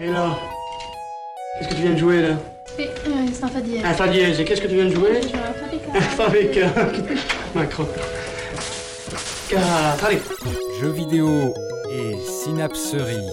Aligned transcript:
Et 0.00 0.06
là 0.06 0.38
Qu'est-ce 1.58 1.70
que 1.70 1.74
tu 1.74 1.82
viens 1.82 1.92
de 1.92 1.98
jouer 1.98 2.22
là 2.22 2.36
Oui, 2.78 2.84
euh, 2.86 3.10
c'est 3.32 3.44
un 3.44 3.48
fa 3.48 3.60
dièse. 3.60 3.84
Un 3.84 3.94
fa 3.94 4.06
dièse. 4.06 4.38
Et 4.38 4.44
qu'est-ce 4.44 4.60
que 4.60 4.68
tu 4.68 4.74
viens 4.74 4.84
de 4.84 4.94
jouer 4.94 5.20
Je 5.22 5.28
joue 5.28 5.34
un 5.34 5.52
fa 5.52 5.66
bécane. 5.68 5.96
Un 5.96 6.00
fa 6.00 6.28
bécane. 6.28 7.18
Macron. 7.54 7.88
Quatre, 9.48 10.04
allez. 10.04 10.20
Jeux 10.80 10.90
vidéo 10.90 11.52
et 11.90 12.16
synapserie. 12.24 13.26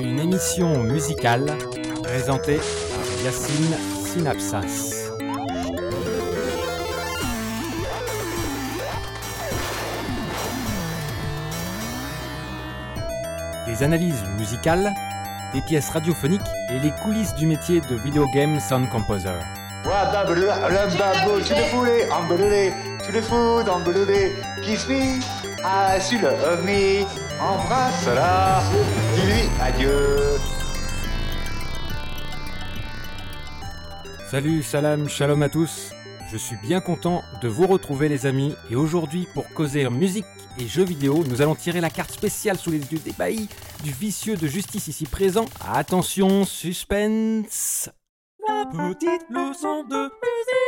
Une 0.00 0.18
émission 0.20 0.82
musicale 0.82 1.58
présentée 2.02 2.56
par 2.56 3.24
Yacine 3.24 3.76
Synapsas. 4.06 4.97
Des 13.78 13.84
analyses 13.84 14.24
musicales, 14.36 14.92
des 15.54 15.60
pièces 15.60 15.90
radiophoniques 15.90 16.40
et 16.70 16.80
les 16.80 16.90
coulisses 16.90 17.34
du 17.36 17.46
métier 17.46 17.80
de 17.80 17.94
video 17.94 18.26
game 18.34 18.58
sound 18.58 18.88
composer. 18.88 19.38
Wababou, 19.84 20.34
tu 21.44 21.54
le 21.54 21.62
foulé, 21.70 22.08
embelé, 22.10 22.72
tu 23.06 23.12
le 23.12 23.22
fous, 23.22 23.60
embelé, 23.70 24.32
kiss 24.62 24.88
me, 24.88 25.20
sur 26.00 26.20
le 26.20 26.62
me, 26.64 27.04
embrasse-la, 27.40 28.62
dis-lui 29.14 29.48
adieu. 29.60 30.40
Salut, 34.28 34.62
salam, 34.64 35.08
shalom 35.08 35.42
à 35.42 35.48
tous. 35.48 35.92
Je 36.32 36.36
suis 36.36 36.56
bien 36.56 36.80
content 36.80 37.22
de 37.40 37.48
vous 37.48 37.66
retrouver 37.66 38.08
les 38.08 38.26
amis 38.26 38.56
et 38.70 38.76
aujourd'hui 38.76 39.28
pour 39.34 39.48
causer 39.50 39.88
musique 39.88 40.26
et 40.58 40.66
jeux 40.66 40.84
vidéo, 40.84 41.24
nous 41.28 41.40
allons 41.40 41.54
tirer 41.54 41.80
la 41.80 41.90
carte 41.90 42.10
spéciale 42.10 42.58
sous 42.58 42.70
les 42.70 42.78
yeux 42.78 42.98
d'ébahis 42.98 43.48
du 43.82 43.92
vicieux 43.92 44.36
de 44.36 44.46
justice 44.46 44.88
ici 44.88 45.06
présent. 45.06 45.44
Attention, 45.60 46.44
suspense. 46.44 47.90
La 48.46 48.66
petite 48.66 49.28
leçon 49.30 49.84
de 49.84 50.02
musique. 50.02 50.67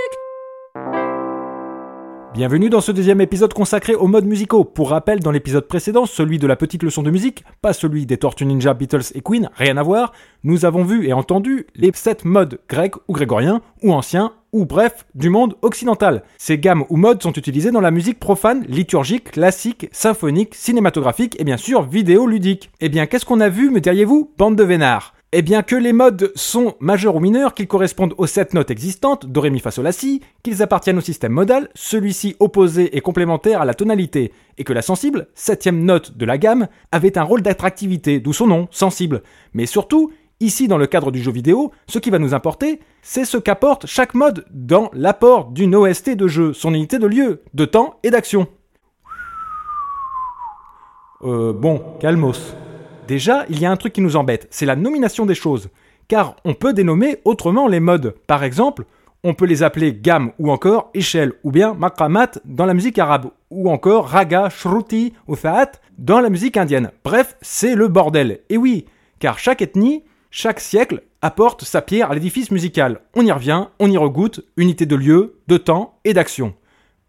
Bienvenue 2.33 2.71
dans 2.71 2.81
ce 2.81 2.93
deuxième 2.93 3.21
épisode 3.21 3.53
consacré 3.53 3.97
aux 3.97 4.07
modes 4.07 4.25
musicaux. 4.25 4.63
Pour 4.63 4.91
rappel, 4.91 5.19
dans 5.19 5.33
l'épisode 5.33 5.67
précédent, 5.67 6.07
celui 6.07 6.39
de 6.39 6.47
la 6.47 6.55
petite 6.55 6.85
leçon 6.85 7.03
de 7.03 7.11
musique, 7.11 7.45
pas 7.61 7.73
celui 7.73 8.07
des 8.07 8.19
Tortues 8.19 8.47
Ninja, 8.47 8.73
Beatles 8.73 9.13
et 9.17 9.21
Queen, 9.21 9.51
rien 9.57 9.77
à 9.77 9.83
voir, 9.83 10.13
nous 10.45 10.65
avons 10.65 10.85
vu 10.85 11.09
et 11.09 11.13
entendu 11.13 11.67
les 11.75 11.91
sept 11.93 12.25
modes 12.25 12.61
grecs 12.69 12.95
ou 13.09 13.15
grégoriens, 13.15 13.63
ou 13.83 13.93
anciens, 13.93 14.33
ou 14.53 14.65
bref, 14.65 15.07
du 15.17 15.29
monde 15.29 15.57
occidental. 15.63 16.23
Ces 16.39 16.57
gammes 16.57 16.85
ou 16.89 16.97
modes 16.97 17.21
sont 17.21 17.33
utilisés 17.33 17.73
dans 17.73 17.81
la 17.81 17.91
musique 17.91 18.21
profane, 18.21 18.65
liturgique, 18.69 19.33
classique, 19.33 19.89
symphonique, 19.91 20.55
cinématographique 20.55 21.35
et 21.41 21.45
bien 21.45 21.57
sûr 21.57 21.83
vidéoludique. 21.83 22.71
Eh 22.81 22.89
bien, 22.89 23.07
qu'est-ce 23.07 23.27
qu'on 23.27 23.41
a 23.41 23.49
vu, 23.49 23.71
me 23.71 23.81
diriez-vous, 23.81 24.31
bande 24.39 24.55
de 24.55 24.63
vénards? 24.63 25.15
Eh 25.33 25.43
bien 25.43 25.63
que 25.63 25.77
les 25.77 25.93
modes 25.93 26.33
sont 26.35 26.75
majeurs 26.81 27.15
ou 27.15 27.21
mineurs, 27.21 27.55
qu'ils 27.55 27.69
correspondent 27.69 28.15
aux 28.19 28.27
sept 28.27 28.53
notes 28.53 28.71
existantes, 28.71 29.27
do, 29.27 29.41
ré, 29.41 29.51
mi, 29.51 29.61
fa, 29.61 29.71
sol, 29.71 29.85
la, 29.85 29.93
si, 29.93 30.21
qu'ils 30.43 30.63
appartiennent 30.63 30.99
au 30.99 31.03
système 31.03 31.33
modal, 31.33 31.69
celui-ci 31.75 32.37
opposé 32.41 32.97
et 32.97 33.01
complémentaire 33.01 33.61
à 33.61 33.65
la 33.65 33.75
tonalité, 33.75 34.33
et 34.59 34.65
que 34.65 34.73
la 34.73 34.83
sensible, 34.83 35.29
septième 35.35 35.85
note 35.85 36.17
de 36.17 36.25
la 36.25 36.37
gamme, 36.37 36.67
avait 36.91 37.17
un 37.17 37.23
rôle 37.23 37.43
d'attractivité, 37.43 38.19
d'où 38.19 38.33
son 38.33 38.49
nom, 38.49 38.69
sensible. 38.73 39.23
Mais 39.55 39.67
surtout, 39.67 40.11
ici 40.41 40.67
dans 40.67 40.79
le 40.79 40.89
cadre 40.89 41.13
du 41.13 41.23
jeu 41.23 41.31
vidéo, 41.31 41.71
ce 41.87 42.01
qui 42.01 42.11
va 42.11 42.19
nous 42.19 42.35
importer, 42.35 42.81
c'est 43.03 43.25
ce 43.25 43.37
qu'apporte 43.37 43.87
chaque 43.87 44.15
mode 44.15 44.47
dans 44.51 44.91
l'apport 44.93 45.51
d'une 45.51 45.77
OST 45.77 46.11
de 46.17 46.27
jeu, 46.27 46.53
son 46.53 46.75
unité 46.75 46.99
de 46.99 47.07
lieu, 47.07 47.43
de 47.55 47.65
temps 47.65 48.01
et 48.03 48.11
d'action. 48.11 48.49
Euh, 51.23 51.53
bon, 51.53 51.83
calmos. 52.01 52.57
Déjà, 53.11 53.45
il 53.51 53.59
y 53.59 53.67
a 53.67 53.71
un 53.73 53.77
truc 53.77 53.93
qui 53.93 54.03
nous 54.03 54.15
embête, 54.15 54.47
c'est 54.53 54.67
la 54.67 54.77
nomination 54.77 55.27
des 55.27 55.35
choses. 55.35 55.69
Car 56.07 56.37
on 56.45 56.55
peut 56.55 56.73
dénommer 56.73 57.17
autrement 57.25 57.67
les 57.67 57.81
modes. 57.81 58.15
Par 58.29 58.45
exemple, 58.45 58.85
on 59.25 59.35
peut 59.35 59.47
les 59.47 59.65
appeler 59.65 59.93
gamme 59.93 60.31
ou 60.39 60.53
encore 60.53 60.91
échelle, 60.95 61.33
ou 61.43 61.51
bien 61.51 61.75
makramat 61.75 62.39
dans 62.45 62.67
la 62.67 62.73
musique 62.73 63.01
arabe, 63.01 63.33
ou 63.51 63.69
encore 63.69 64.07
raga, 64.07 64.49
shruti 64.49 65.13
ou 65.27 65.35
thaat 65.35 65.73
dans 65.99 66.21
la 66.21 66.31
musique 66.31 66.57
indienne. 66.57 66.93
Bref, 67.03 67.37
c'est 67.43 67.75
le 67.75 67.89
bordel. 67.89 68.43
Et 68.49 68.57
oui, 68.57 68.87
car 69.19 69.41
chaque 69.41 69.61
ethnie, 69.61 70.05
chaque 70.31 70.61
siècle 70.61 71.03
apporte 71.21 71.65
sa 71.65 71.83
pierre 71.83 72.13
à 72.13 72.15
l'édifice 72.15 72.53
musical. 72.53 73.01
On 73.17 73.27
y 73.27 73.33
revient, 73.33 73.67
on 73.81 73.91
y 73.91 73.97
regoute, 73.97 74.47
unité 74.57 74.87
de 74.87 74.95
lieu, 74.95 75.41
de 75.49 75.57
temps 75.57 75.99
et 76.05 76.15
d'action. 76.15 76.55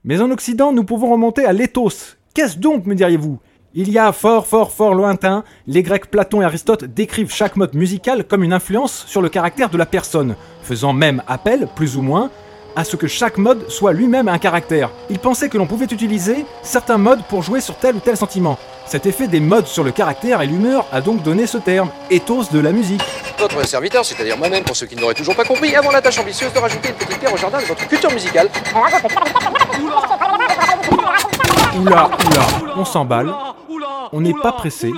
Mais 0.04 0.20
en 0.20 0.32
Occident, 0.32 0.74
nous 0.74 0.84
pouvons 0.84 1.12
remonter 1.12 1.46
à 1.46 1.54
l'éthos. 1.54 2.18
Qu'est-ce 2.34 2.58
donc, 2.58 2.88
me 2.88 2.96
diriez-vous? 2.96 3.40
Il 3.74 3.90
y 3.90 3.98
a 3.98 4.12
fort, 4.12 4.48
fort, 4.48 4.72
fort 4.72 4.94
lointain, 4.94 5.44
les 5.68 5.84
Grecs 5.84 6.08
Platon 6.08 6.42
et 6.42 6.46
Aristote 6.46 6.84
décrivent 6.84 7.32
chaque 7.32 7.56
mode 7.56 7.74
musical 7.74 8.26
comme 8.26 8.44
une 8.44 8.54
influence 8.54 9.06
sur 9.08 9.22
le 9.22 9.30
caractère 9.30 9.70
de 9.70 9.78
la 9.78 9.86
personne, 9.86 10.36
faisant 10.62 10.94
même 10.94 11.24
appel, 11.28 11.68
plus 11.76 11.96
ou 11.96 12.02
moins, 12.02 12.30
à 12.76 12.84
ce 12.84 12.96
que 12.96 13.08
chaque 13.08 13.38
mode 13.38 13.70
soit 13.70 13.94
lui-même 13.94 14.28
un 14.28 14.38
caractère. 14.40 14.90
Ils 15.10 15.20
pensaient 15.20 15.50
que 15.50 15.58
l'on 15.58 15.68
pouvait 15.68 15.86
utiliser 15.86 16.46
certains 16.64 16.98
modes 16.98 17.24
pour 17.30 17.44
jouer 17.44 17.62
sur 17.62 17.76
tel 17.76 17.96
ou 17.96 18.00
tel 18.00 18.18
sentiment. 18.18 18.58
Cet 18.86 19.06
effet 19.06 19.28
des 19.28 19.40
modes 19.40 19.68
sur 19.68 19.84
le 19.84 19.92
caractère 19.92 20.42
et 20.42 20.48
l'humeur 20.48 20.86
a 20.92 21.00
donc 21.00 21.24
donné 21.24 21.48
ce 21.48 21.58
terme, 21.58 21.90
ethos 22.10 22.52
de 22.52 22.60
la 22.60 22.74
musique. 22.74 23.02
Votre 23.40 23.66
serviteur, 23.66 24.04
c'est-à-dire 24.04 24.38
moi-même, 24.38 24.64
pour 24.64 24.76
ceux 24.76 24.86
qui 24.86 24.96
n'auraient 24.96 25.14
toujours 25.14 25.36
pas 25.36 25.46
compris, 25.46 25.76
avant 25.76 25.92
la 25.92 26.02
tâche 26.02 26.20
ambitieuse 26.20 26.52
de 26.52 26.60
rajouter 26.60 26.90
une 26.90 26.96
petite 26.96 27.20
pierre 27.20 27.34
au 27.34 27.38
jardin 27.38 27.60
de 27.60 27.66
votre 27.66 27.88
culture 27.88 28.12
musicale. 28.12 28.50
Oula, 31.80 32.10
oula, 32.10 32.42
on 32.76 32.86
s'emballe, 32.86 33.34
on 34.12 34.22
n'est 34.22 34.34
pas 34.34 34.52
pressé, 34.52 34.92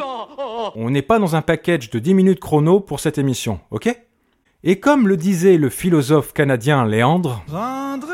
on 0.75 0.89
n'est 0.89 1.01
pas 1.03 1.19
dans 1.19 1.35
un 1.35 1.41
package 1.41 1.89
de 1.91 1.99
10 1.99 2.13
minutes 2.15 2.39
chrono 2.39 2.79
pour 2.79 2.99
cette 2.99 3.17
émission, 3.17 3.59
ok? 3.71 3.95
Et 4.63 4.79
comme 4.79 5.07
le 5.07 5.15
disait 5.17 5.57
le 5.57 5.69
philosophe 5.69 6.33
canadien 6.33 6.85
Léandre, 6.85 7.43
Prendre 7.47 8.07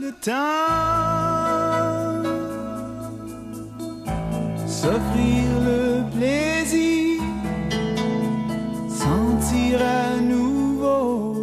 le 0.00 0.10
temps, 0.20 0.32
s'offrir 4.66 5.44
le 5.62 6.02
plaisir, 6.16 7.22
sentir 8.88 9.80
à 9.80 10.20
nouveau 10.20 11.34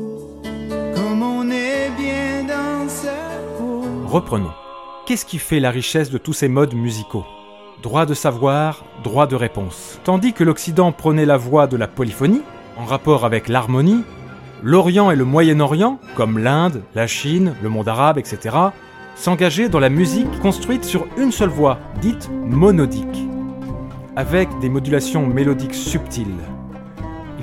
comme 0.95 1.23
on 1.23 1.49
est 1.49 1.89
bien 1.97 2.43
dans 2.47 2.88
sa 2.88 3.13
peau. 3.57 3.83
reprenons. 4.07 4.51
Qu'est-ce 5.11 5.25
qui 5.25 5.39
fait 5.39 5.59
la 5.59 5.72
richesse 5.72 6.09
de 6.09 6.17
tous 6.17 6.31
ces 6.31 6.47
modes 6.47 6.73
musicaux? 6.73 7.25
Droit 7.83 8.05
de 8.05 8.13
savoir, 8.13 8.85
droit 9.03 9.27
de 9.27 9.35
réponse. 9.35 9.99
Tandis 10.05 10.31
que 10.31 10.45
l'Occident 10.45 10.94
prenait 10.94 11.25
la 11.25 11.35
voie 11.35 11.67
de 11.67 11.75
la 11.75 11.89
polyphonie, 11.89 12.44
en 12.77 12.85
rapport 12.85 13.25
avec 13.25 13.49
l'harmonie, 13.49 14.05
l'Orient 14.63 15.11
et 15.11 15.17
le 15.17 15.25
Moyen-Orient, 15.25 15.99
comme 16.16 16.39
l'Inde, 16.39 16.83
la 16.95 17.07
Chine, 17.07 17.55
le 17.61 17.67
monde 17.67 17.89
arabe, 17.89 18.19
etc., 18.19 18.55
s'engageaient 19.16 19.67
dans 19.67 19.81
la 19.81 19.89
musique 19.89 20.39
construite 20.39 20.85
sur 20.85 21.05
une 21.17 21.33
seule 21.33 21.49
voix, 21.49 21.78
dite 21.99 22.29
monodique, 22.45 23.28
avec 24.16 24.47
des 24.59 24.69
modulations 24.69 25.28
mélodiques 25.28 25.75
subtiles. 25.75 26.39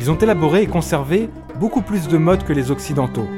Ils 0.00 0.10
ont 0.10 0.16
élaboré 0.16 0.62
et 0.62 0.68
conservé 0.68 1.28
beaucoup 1.60 1.82
plus 1.82 2.08
de 2.08 2.16
modes 2.16 2.44
que 2.44 2.54
les 2.54 2.70
Occidentaux. 2.70 3.28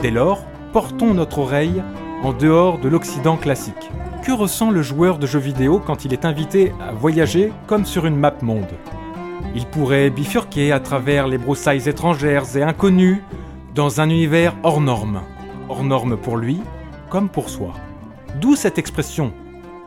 Dès 0.00 0.10
lors, 0.10 0.46
portons 0.72 1.12
notre 1.12 1.40
oreille 1.40 1.82
en 2.22 2.32
dehors 2.32 2.78
de 2.78 2.88
l'Occident 2.88 3.36
classique. 3.36 3.90
Que 4.24 4.32
ressent 4.32 4.70
le 4.70 4.82
joueur 4.82 5.18
de 5.18 5.26
jeux 5.26 5.38
vidéo 5.38 5.80
quand 5.84 6.04
il 6.04 6.12
est 6.12 6.24
invité 6.24 6.72
à 6.80 6.92
voyager 6.92 7.52
comme 7.66 7.84
sur 7.84 8.06
une 8.06 8.16
map 8.16 8.34
monde? 8.42 8.66
Il 9.54 9.66
pourrait 9.66 10.10
bifurquer 10.10 10.72
à 10.72 10.80
travers 10.80 11.28
les 11.28 11.38
broussailles 11.38 11.88
étrangères 11.88 12.56
et 12.56 12.62
inconnues 12.62 13.22
dans 13.74 14.00
un 14.00 14.10
univers 14.10 14.54
hors 14.62 14.80
norme. 14.80 15.22
Hors 15.68 15.84
norme 15.84 16.16
pour 16.16 16.36
lui 16.36 16.60
comme 17.08 17.28
pour 17.28 17.48
soi. 17.48 17.72
D'où 18.40 18.56
cette 18.56 18.78
expression 18.78 19.32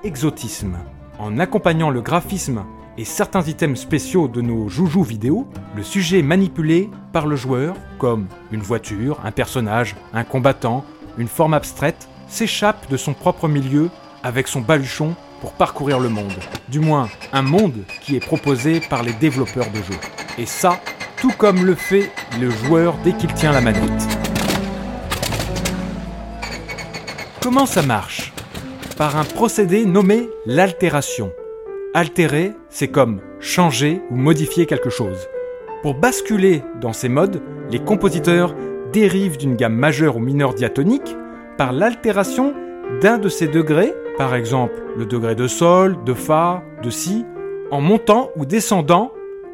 exotisme. 0.04 0.78
En 1.20 1.38
accompagnant 1.38 1.92
le 1.92 2.02
graphisme 2.02 2.64
et 2.98 3.06
certains 3.06 3.44
items 3.44 3.80
spéciaux 3.80 4.28
de 4.28 4.42
nos 4.42 4.68
joujoux 4.70 5.04
vidéo, 5.04 5.48
le 5.76 5.84
sujet 5.84 6.24
manipulé 6.24 6.90
par 7.14 7.28
le 7.28 7.36
joueur, 7.36 7.76
comme 8.00 8.26
une 8.52 8.62
voiture, 8.62 9.20
un 9.24 9.32
personnage, 9.32 9.96
un 10.14 10.24
combattant, 10.24 10.84
une 11.18 11.28
forme 11.28 11.54
abstraite, 11.54 12.10
s'échappe 12.32 12.90
de 12.90 12.98
son 12.98 13.14
propre 13.14 13.48
milieu 13.48 13.90
avec 14.24 14.48
son 14.48 14.62
baluchon 14.62 15.16
pour 15.42 15.52
parcourir 15.54 16.00
le 16.00 16.10
monde. 16.10 16.34
Du 16.70 16.80
moins, 16.80 17.10
un 17.34 17.42
monde 17.42 17.84
qui 18.02 18.16
est 18.16 18.26
proposé 18.26 18.80
par 18.80 19.04
les 19.04 19.14
développeurs 19.14 19.70
de 19.70 19.78
jeux. 19.78 20.00
Et 20.38 20.46
ça, 20.46 20.80
tout 21.18 21.34
comme 21.38 21.66
le 21.66 21.76
fait 21.76 22.10
le 22.40 22.50
joueur 22.50 22.96
dès 23.04 23.14
qu'il 23.14 23.34
tient 23.34 23.52
la 23.52 23.60
manette. 23.62 24.08
Comment 27.42 27.66
ça 27.66 27.82
marche? 27.82 28.34
Par 28.98 29.18
un 29.18 29.26
procédé 29.26 29.86
nommé 29.86 30.30
l'altération. 30.46 31.32
Altérer, 31.94 32.54
c'est 32.70 32.88
comme 32.88 33.20
changer 33.42 34.00
ou 34.10 34.16
modifier 34.16 34.66
quelque 34.68 34.90
chose. 34.90 35.28
Pour 35.82 35.96
basculer 35.96 36.64
dans 36.80 36.94
ces 36.94 37.10
modes, 37.10 37.42
les 37.72 37.80
compositeurs 37.80 38.56
dérivent 38.94 39.38
d'une 39.38 39.56
gamme 39.56 39.76
majeure 39.76 40.18
ou 40.18 40.20
mineure 40.20 40.54
diatonique 40.54 41.16
par 41.62 41.74
l'altération 41.74 42.56
d'un 43.04 43.20
de 43.20 43.30
ces 43.30 43.48
degrés 43.48 43.94
par 44.18 44.34
exemple 44.34 44.82
le 44.98 45.06
degré 45.06 45.36
de 45.36 45.46
sol, 45.46 46.04
de 46.04 46.16
fa, 46.16 46.64
de 46.82 46.90
si, 46.90 47.24
en 47.70 47.82
montant 47.82 48.32
ou 48.36 48.48
descendant 48.48 49.12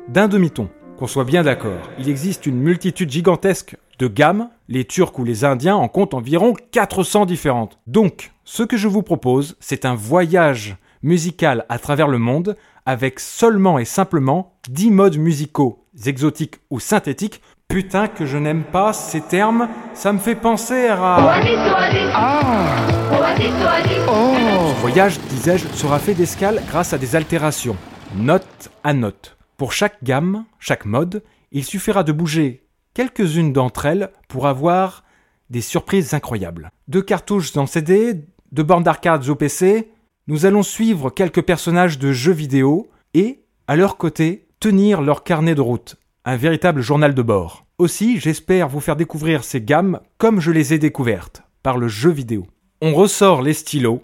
d'un 0.08 0.30
demi-ton. 0.30 0.70
Qu'on 0.98 1.06
soit 1.06 1.26
bien 1.26 1.44
d'accord, 1.44 1.82
il 2.00 2.08
existe 2.08 2.46
une 2.46 2.62
multitude 2.62 3.12
gigantesque 3.12 3.76
de 4.00 4.08
gammes, 4.08 4.48
les 4.70 4.86
Turcs 4.86 5.20
ou 5.20 5.26
les 5.26 5.44
Indiens 5.44 5.76
en 5.76 5.90
comptent 5.90 6.14
environ 6.14 6.54
400 6.72 7.26
différentes. 7.26 7.78
Donc, 7.88 8.32
ce 8.46 8.64
que 8.64 8.78
je 8.78 8.88
vous 8.88 9.04
propose, 9.04 9.58
c'est 9.60 9.84
un 9.84 9.96
voyage 9.96 10.78
musical 11.04 11.66
à 11.68 11.78
travers 11.78 12.08
le 12.08 12.20
monde 12.20 12.56
avec 12.86 13.20
seulement 13.20 13.80
et 13.80 13.86
simplement 13.86 14.54
10 14.70 14.92
modes 14.92 15.18
musicaux, 15.18 15.84
exotiques 16.06 16.56
ou 16.70 16.80
synthétiques. 16.80 17.42
Putain 17.70 18.08
que 18.08 18.26
je 18.26 18.38
n'aime 18.38 18.64
pas 18.64 18.94
ces 18.94 19.22
termes, 19.22 19.68
ça 19.94 20.14
me 20.14 20.20
fait 20.20 20.36
penser 20.36 20.88
à... 20.88 21.42
Ce 24.76 24.82
voyage, 24.82 25.20
disais-je, 25.30 25.68
sera 25.68 26.00
fait 26.00 26.14
d'escale 26.14 26.64
grâce 26.70 26.94
à 26.94 26.98
des 26.98 27.16
altérations, 27.16 27.76
note 28.16 28.70
à 28.84 28.94
note. 28.94 29.38
Pour 29.58 29.74
chaque 29.74 30.04
gamme, 30.04 30.46
chaque 30.60 30.86
mode, 30.86 31.24
il 31.52 31.64
suffira 31.64 32.04
de 32.04 32.12
bouger 32.12 32.64
quelques-unes 32.94 33.54
d'entre 33.54 33.86
elles 33.86 34.10
pour 34.28 34.48
avoir 34.48 35.04
des 35.50 35.62
surprises 35.62 36.14
incroyables. 36.14 36.72
Deux 36.88 37.04
cartouches 37.04 37.56
en 37.58 37.68
CD, 37.68 38.26
deux 38.52 38.64
bornes 38.64 38.84
d'arcade 38.84 39.28
au 39.30 39.36
PC, 39.36 39.92
nous 40.28 40.46
allons 40.46 40.64
suivre 40.64 41.10
quelques 41.10 41.44
personnages 41.44 42.00
de 42.00 42.12
jeux 42.12 42.34
vidéo 42.34 42.90
et, 43.14 43.44
à 43.68 43.76
leur 43.76 43.98
côté, 43.98 44.48
tenir 44.60 45.02
leur 45.02 45.24
carnet 45.24 45.54
de 45.54 45.62
route, 45.62 45.98
un 46.28 46.36
véritable 46.36 46.82
journal 46.82 47.14
de 47.14 47.22
bord. 47.22 47.66
Aussi, 47.78 48.20
j'espère 48.20 48.68
vous 48.68 48.82
faire 48.82 48.98
découvrir 48.98 49.46
ces 49.46 49.62
gammes 49.62 50.02
comme 50.18 50.42
je 50.42 50.52
les 50.52 50.74
ai 50.74 50.78
découvertes, 50.78 51.42
par 51.64 51.78
le 51.78 51.88
jeu 51.88 52.10
vidéo. 52.10 52.46
On 52.82 52.94
ressort 52.94 53.42
les 53.42 53.54
stylos, 53.54 54.04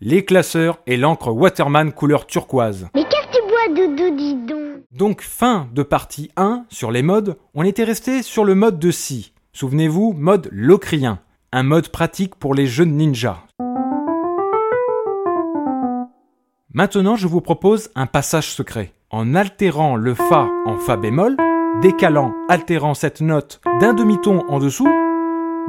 les 0.00 0.24
classeurs 0.24 0.78
et 0.86 0.96
l'encre 0.96 1.32
Waterman 1.32 1.90
couleur 1.90 2.28
turquoise. 2.28 2.86
Mais 2.94 3.02
qu'est-ce 3.02 3.26
que 3.26 3.42
tu 3.42 3.48
bois, 3.48 3.86
Doudou, 3.86 4.16
dis 4.16 4.36
donc? 4.36 4.84
Donc 4.92 5.22
fin 5.22 5.68
de 5.74 5.82
partie 5.82 6.30
1 6.36 6.66
sur 6.68 6.92
les 6.92 7.02
modes, 7.02 7.36
on 7.52 7.64
était 7.64 7.82
resté 7.82 8.22
sur 8.22 8.44
le 8.44 8.54
mode 8.54 8.78
de 8.78 8.92
Si. 8.92 9.32
Souvenez-vous, 9.52 10.12
mode 10.12 10.48
locrien, 10.52 11.18
un 11.50 11.64
mode 11.64 11.88
pratique 11.88 12.36
pour 12.36 12.54
les 12.54 12.68
jeunes 12.68 12.92
ninjas. 12.92 13.42
Maintenant, 16.72 17.16
je 17.16 17.26
vous 17.26 17.40
propose 17.40 17.90
un 17.96 18.06
passage 18.06 18.52
secret. 18.52 18.92
En 19.10 19.34
altérant 19.34 19.96
le 19.96 20.14
Fa 20.14 20.48
en 20.66 20.78
Fa 20.78 20.96
bémol, 20.96 21.36
décalant, 21.80 22.34
altérant 22.48 22.94
cette 22.94 23.20
note 23.20 23.60
d'un 23.80 23.94
demi-ton 23.94 24.44
en 24.48 24.58
dessous, 24.58 24.88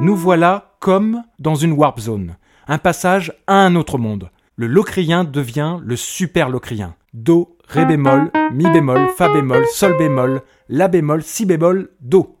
nous 0.00 0.16
voilà 0.16 0.74
comme 0.80 1.22
dans 1.38 1.54
une 1.54 1.72
warp 1.72 1.98
zone, 2.00 2.36
un 2.66 2.78
passage 2.78 3.32
à 3.46 3.64
un 3.64 3.74
autre 3.76 3.98
monde. 3.98 4.30
Le 4.56 4.66
locrien 4.66 5.24
devient 5.24 5.78
le 5.82 5.96
super 5.96 6.48
locrien. 6.48 6.94
Do, 7.14 7.56
Ré 7.68 7.84
bémol, 7.84 8.30
Mi 8.52 8.64
bémol, 8.70 9.08
Fa 9.16 9.28
bémol, 9.28 9.64
Sol 9.72 9.96
bémol, 9.98 10.40
La 10.68 10.88
bémol, 10.88 11.22
Si 11.22 11.46
bémol, 11.46 11.90
Do. 12.00 12.36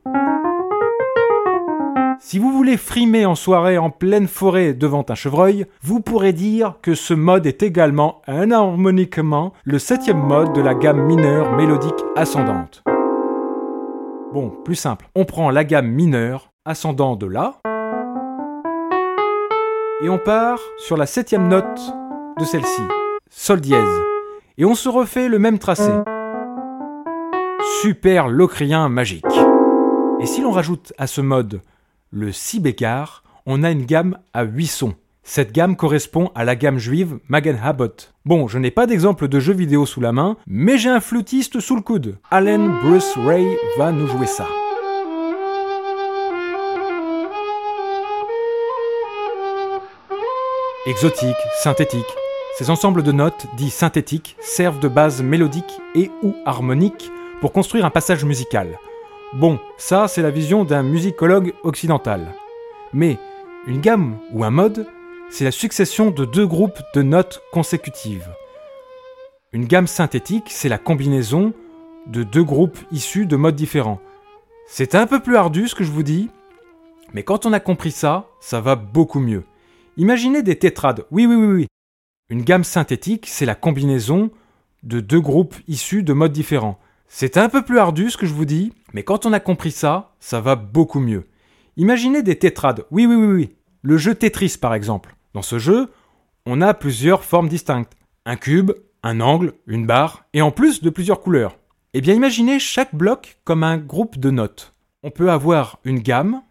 Si 2.20 2.38
vous 2.38 2.50
voulez 2.50 2.76
frimer 2.76 3.26
en 3.26 3.34
soirée 3.34 3.78
en 3.78 3.90
pleine 3.90 4.26
forêt 4.26 4.74
devant 4.74 5.04
un 5.08 5.14
chevreuil, 5.14 5.66
vous 5.82 6.00
pourrez 6.00 6.32
dire 6.32 6.74
que 6.82 6.94
ce 6.94 7.14
mode 7.14 7.46
est 7.46 7.62
également 7.62 8.22
anharmoniquement 8.26 9.52
le 9.64 9.78
septième 9.78 10.20
mode 10.20 10.52
de 10.52 10.60
la 10.60 10.74
gamme 10.74 11.06
mineure 11.06 11.52
mélodique 11.52 12.04
ascendante. 12.16 12.82
Bon, 14.32 14.50
plus 14.62 14.74
simple, 14.74 15.08
on 15.14 15.24
prend 15.24 15.50
la 15.50 15.64
gamme 15.64 15.88
mineure 15.88 16.50
ascendant 16.66 17.16
de 17.16 17.26
La 17.26 17.54
et 20.02 20.08
on 20.10 20.18
part 20.18 20.60
sur 20.76 20.98
la 20.98 21.06
septième 21.06 21.48
note 21.48 21.80
de 22.38 22.44
celle-ci, 22.44 22.82
Sol 23.30 23.60
dièse, 23.60 24.00
et 24.58 24.66
on 24.66 24.74
se 24.74 24.90
refait 24.90 25.28
le 25.28 25.38
même 25.38 25.58
tracé. 25.58 25.90
Super 27.80 28.28
locrien 28.28 28.90
magique. 28.90 29.24
Et 30.20 30.26
si 30.26 30.42
l'on 30.42 30.52
rajoute 30.52 30.92
à 30.98 31.06
ce 31.06 31.22
mode 31.22 31.62
le 32.10 32.30
si 32.30 32.60
bécard, 32.60 33.24
on 33.46 33.64
a 33.64 33.70
une 33.70 33.86
gamme 33.86 34.18
à 34.34 34.44
8 34.44 34.66
sons. 34.66 34.94
Cette 35.30 35.52
gamme 35.52 35.76
correspond 35.76 36.30
à 36.34 36.42
la 36.42 36.56
gamme 36.56 36.78
juive 36.78 37.18
Magenhabot. 37.28 37.92
Bon, 38.24 38.48
je 38.48 38.58
n'ai 38.58 38.70
pas 38.70 38.86
d'exemple 38.86 39.28
de 39.28 39.38
jeu 39.38 39.52
vidéo 39.52 39.84
sous 39.84 40.00
la 40.00 40.10
main, 40.10 40.38
mais 40.46 40.78
j'ai 40.78 40.88
un 40.88 41.00
flûtiste 41.00 41.60
sous 41.60 41.76
le 41.76 41.82
coude. 41.82 42.16
Allen 42.30 42.74
Bruce 42.82 43.14
Ray 43.14 43.46
va 43.76 43.92
nous 43.92 44.06
jouer 44.06 44.26
ça. 44.26 44.46
Exotique, 50.86 51.36
synthétique. 51.62 52.16
Ces 52.56 52.70
ensembles 52.70 53.02
de 53.02 53.12
notes, 53.12 53.48
dits 53.58 53.68
synthétiques, 53.68 54.34
servent 54.40 54.80
de 54.80 54.88
base 54.88 55.22
mélodique 55.22 55.78
et 55.94 56.10
ou 56.22 56.34
harmonique 56.46 57.12
pour 57.42 57.52
construire 57.52 57.84
un 57.84 57.90
passage 57.90 58.24
musical. 58.24 58.78
Bon, 59.34 59.58
ça 59.76 60.08
c'est 60.08 60.22
la 60.22 60.30
vision 60.30 60.64
d'un 60.64 60.82
musicologue 60.82 61.52
occidental. 61.64 62.32
Mais 62.94 63.18
une 63.66 63.82
gamme 63.82 64.16
ou 64.32 64.42
un 64.42 64.50
mode, 64.50 64.86
c'est 65.30 65.44
la 65.44 65.50
succession 65.50 66.10
de 66.10 66.24
deux 66.24 66.46
groupes 66.46 66.80
de 66.94 67.02
notes 67.02 67.42
consécutives. 67.52 68.28
Une 69.52 69.66
gamme 69.66 69.86
synthétique, 69.86 70.48
c'est 70.48 70.68
la 70.68 70.78
combinaison 70.78 71.52
de 72.06 72.22
deux 72.22 72.42
groupes 72.42 72.78
issus 72.90 73.26
de 73.26 73.36
modes 73.36 73.54
différents. 73.54 74.00
C'est 74.66 74.94
un 74.94 75.06
peu 75.06 75.20
plus 75.20 75.36
ardu 75.36 75.68
ce 75.68 75.74
que 75.74 75.84
je 75.84 75.90
vous 75.90 76.02
dis, 76.02 76.30
mais 77.12 77.22
quand 77.22 77.46
on 77.46 77.52
a 77.52 77.60
compris 77.60 77.90
ça, 77.90 78.26
ça 78.40 78.60
va 78.60 78.76
beaucoup 78.76 79.20
mieux. 79.20 79.44
Imaginez 79.96 80.42
des 80.42 80.58
tétrades. 80.58 81.04
Oui, 81.10 81.26
oui, 81.26 81.34
oui, 81.34 81.46
oui. 81.46 81.66
Une 82.30 82.42
gamme 82.42 82.64
synthétique, 82.64 83.26
c'est 83.26 83.46
la 83.46 83.54
combinaison 83.54 84.30
de 84.82 85.00
deux 85.00 85.20
groupes 85.20 85.56
issus 85.66 86.02
de 86.02 86.12
modes 86.12 86.32
différents. 86.32 86.78
C'est 87.08 87.36
un 87.36 87.48
peu 87.48 87.62
plus 87.62 87.78
ardu 87.78 88.10
ce 88.10 88.16
que 88.16 88.26
je 88.26 88.34
vous 88.34 88.44
dis, 88.44 88.72
mais 88.92 89.02
quand 89.02 89.26
on 89.26 89.32
a 89.32 89.40
compris 89.40 89.72
ça, 89.72 90.14
ça 90.20 90.40
va 90.40 90.56
beaucoup 90.56 91.00
mieux. 91.00 91.26
Imaginez 91.76 92.22
des 92.22 92.38
tétrades. 92.38 92.84
Oui, 92.90 93.06
oui, 93.06 93.14
oui, 93.14 93.26
oui. 93.26 93.56
Le 93.82 93.96
jeu 93.96 94.14
Tetris, 94.14 94.56
par 94.60 94.74
exemple. 94.74 95.14
Dans 95.34 95.42
ce 95.42 95.58
jeu, 95.58 95.90
on 96.46 96.60
a 96.60 96.74
plusieurs 96.74 97.24
formes 97.24 97.48
distinctes. 97.48 97.92
Un 98.24 98.36
cube, 98.36 98.72
un 99.02 99.20
angle, 99.20 99.52
une 99.66 99.86
barre, 99.86 100.24
et 100.32 100.42
en 100.42 100.50
plus 100.50 100.82
de 100.82 100.90
plusieurs 100.90 101.20
couleurs. 101.20 101.56
Eh 101.94 102.00
bien, 102.00 102.14
imaginez 102.14 102.58
chaque 102.58 102.94
bloc 102.94 103.38
comme 103.44 103.64
un 103.64 103.78
groupe 103.78 104.18
de 104.18 104.30
notes. 104.30 104.74
On 105.02 105.10
peut 105.10 105.30
avoir 105.30 105.78
une 105.84 106.00
gamme. 106.00 106.42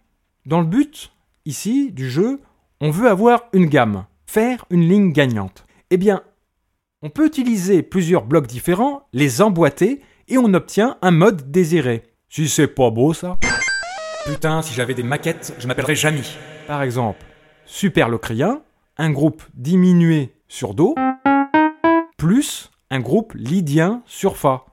Dans 0.45 0.61
le 0.61 0.67
but, 0.67 1.11
ici, 1.45 1.91
du 1.91 2.09
jeu, 2.09 2.39
on 2.81 2.91
veut 2.91 3.09
avoir 3.09 3.43
une 3.53 3.67
gamme. 3.67 4.05
Faire 4.25 4.65
une 4.69 4.87
ligne 4.87 5.11
gagnante. 5.11 5.65
Eh 5.89 5.97
bien, 5.97 6.21
on 7.01 7.09
peut 7.09 7.27
utiliser 7.27 7.83
plusieurs 7.83 8.25
blocs 8.25 8.47
différents, 8.47 9.07
les 9.13 9.41
emboîter, 9.41 10.01
et 10.27 10.37
on 10.37 10.53
obtient 10.53 10.97
un 11.01 11.11
mode 11.11 11.51
désiré. 11.51 12.03
Si 12.29 12.49
c'est 12.49 12.67
pas 12.67 12.89
beau 12.89 13.13
ça 13.13 13.37
Putain, 14.25 14.61
si 14.61 14.73
j'avais 14.73 14.93
des 14.93 15.03
maquettes, 15.03 15.55
je 15.59 15.67
m'appellerais 15.67 15.95
Jamy. 15.95 16.37
Par 16.67 16.81
exemple, 16.81 17.23
super 17.65 18.09
locrien, 18.09 18.61
un 18.97 19.11
groupe 19.11 19.43
diminué 19.53 20.33
sur 20.47 20.73
Do, 20.73 20.95
plus 22.17 22.71
un 22.89 22.99
groupe 22.99 23.33
lydien 23.35 24.01
sur 24.05 24.37
Fa. 24.37 24.65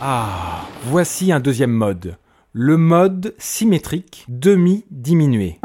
Ah, 0.00 0.66
voici 0.84 1.30
un 1.32 1.40
deuxième 1.40 1.70
mode. 1.70 2.16
Le 2.52 2.76
mode 2.76 3.34
symétrique 3.38 4.24
demi-diminué. 4.28 5.60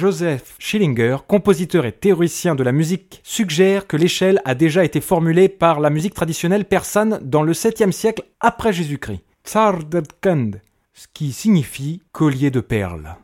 Joseph 0.00 0.56
Schillinger, 0.58 1.18
compositeur 1.28 1.86
et 1.86 1.92
théoricien 1.92 2.56
de 2.56 2.64
la 2.64 2.72
musique, 2.72 3.20
suggère 3.22 3.86
que 3.86 3.96
l'échelle 3.96 4.40
a 4.44 4.56
déjà 4.56 4.84
été 4.84 5.00
formulée 5.00 5.48
par 5.48 5.78
la 5.78 5.90
musique 5.90 6.14
traditionnelle 6.14 6.64
persane 6.64 7.20
dans 7.22 7.42
le 7.42 7.52
7e 7.52 7.92
siècle 7.92 8.24
après 8.40 8.72
Jésus-Christ. 8.72 9.22
Ce 10.94 11.08
qui 11.12 11.32
signifie 11.32 12.02
collier 12.12 12.52
de 12.52 12.60
perles. 12.60 13.16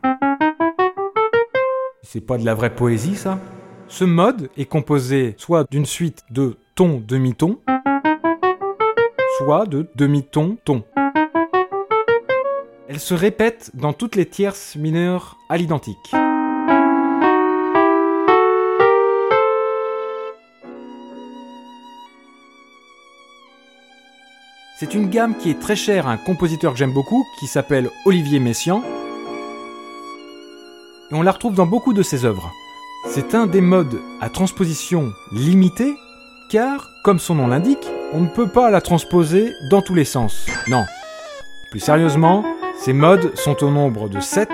C'est 2.03 2.21
pas 2.21 2.37
de 2.37 2.45
la 2.45 2.55
vraie 2.55 2.75
poésie 2.75 3.15
ça? 3.15 3.39
Ce 3.87 4.05
mode 4.05 4.51
est 4.57 4.65
composé 4.65 5.35
soit 5.39 5.71
d'une 5.71 5.87
suite 5.87 6.25
de 6.31 6.57
tons 6.75 7.01
demi-ton, 7.07 7.61
soit 9.39 9.67
de 9.67 9.89
demi-ton-ton. 9.95 10.83
Elle 12.89 12.99
se 12.99 13.15
répète 13.15 13.71
dans 13.75 13.93
toutes 13.93 14.17
les 14.17 14.27
tierces 14.27 14.75
mineures 14.75 15.39
à 15.49 15.57
l'identique. 15.57 16.13
C'est 24.81 24.95
une 24.95 25.11
gamme 25.11 25.37
qui 25.37 25.51
est 25.51 25.61
très 25.61 25.77
chère 25.77 26.09
à 26.09 26.13
un 26.13 26.17
compositeur 26.17 26.73
que 26.73 26.79
j'aime 26.79 26.95
beaucoup, 26.95 27.27
qui 27.39 27.47
s'appelle 27.47 27.91
Olivier 28.07 28.39
Messiaen. 28.41 28.83
Et 31.11 31.15
on 31.15 31.21
la 31.21 31.33
retrouve 31.33 31.55
dans 31.55 31.67
beaucoup 31.67 31.93
de 31.93 32.03
ses 32.03 32.25
œuvres. 32.25 32.51
C'est 33.07 33.35
un 33.35 33.47
des 33.47 33.61
modes 33.61 34.01
à 34.23 34.31
transposition 34.31 35.13
limitée, 35.33 35.95
car, 36.49 36.89
comme 37.05 37.19
son 37.19 37.35
nom 37.35 37.47
l'indique, 37.47 37.87
on 38.15 38.21
ne 38.21 38.29
peut 38.29 38.49
pas 38.49 38.71
la 38.71 38.81
transposer 38.81 39.53
dans 39.71 39.83
tous 39.83 39.95
les 39.95 40.07
sens. 40.07 40.47
Non. 40.67 40.87
Plus 41.71 41.81
sérieusement, 41.81 42.43
ces 42.79 42.95
modes 42.95 43.37
sont 43.37 43.63
au 43.63 43.71
nombre 43.71 44.09
de 44.09 44.19
7, 44.19 44.49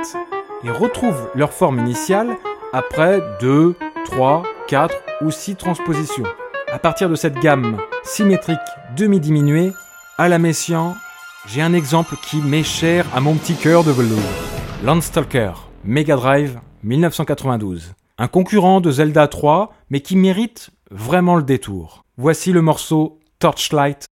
et 0.65 0.71
retrouvent 0.71 1.31
leur 1.37 1.53
forme 1.53 1.79
initiale 1.79 2.37
après 2.73 3.23
2, 3.41 3.77
3, 4.07 4.43
4 4.67 4.93
ou 5.21 5.31
6 5.31 5.55
transpositions. 5.55 6.27
À 6.73 6.81
partir 6.81 7.09
de 7.09 7.15
cette 7.15 7.39
gamme 7.39 7.77
symétrique 8.03 8.59
demi-diminuée, 8.97 9.73
à 10.19 10.29
la 10.29 10.39
Messiaen, 10.39 10.97
j'ai 11.47 11.61
un 11.61 11.75
exemple 11.75 12.17
qui 12.17 12.39
m'est 12.39 12.63
cher 12.63 13.07
à 13.15 13.21
mon 13.21 13.35
petit 13.35 13.55
cœur 13.55 13.85
de 13.85 13.91
velours. 13.91 14.19
Landstalker, 14.83 15.53
Mega 15.85 16.17
Drive, 16.17 16.59
1992. 16.83 17.93
Un 18.17 18.29
concurrent 18.29 18.81
de 18.81 18.91
Zelda 18.91 19.29
3, 19.29 19.75
mais 19.91 20.01
qui 20.01 20.17
mérite 20.17 20.71
vraiment 20.91 21.37
le 21.37 21.43
détour. 21.43 22.03
Voici 22.17 22.53
le 22.53 22.63
morceau 22.63 23.19
Torchlight 23.39 24.07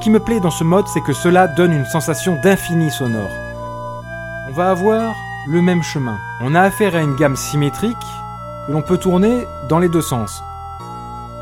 qui 0.00 0.10
me 0.10 0.18
plaît 0.18 0.40
dans 0.40 0.50
ce 0.50 0.64
mode, 0.64 0.88
c'est 0.88 1.02
que 1.02 1.12
cela 1.12 1.46
donne 1.46 1.72
une 1.72 1.84
sensation 1.84 2.40
d'infini 2.42 2.90
sonore. 2.90 3.30
On 4.48 4.52
va 4.52 4.70
avoir 4.70 5.14
le 5.46 5.60
même 5.60 5.82
chemin. 5.82 6.18
On 6.40 6.54
a 6.54 6.62
affaire 6.62 6.96
à 6.96 7.02
une 7.02 7.16
gamme 7.16 7.36
symétrique 7.36 7.96
que 8.66 8.72
l'on 8.72 8.82
peut 8.82 8.96
tourner 8.96 9.46
dans 9.68 9.78
les 9.78 9.88
deux 9.88 10.02
sens. 10.02 10.42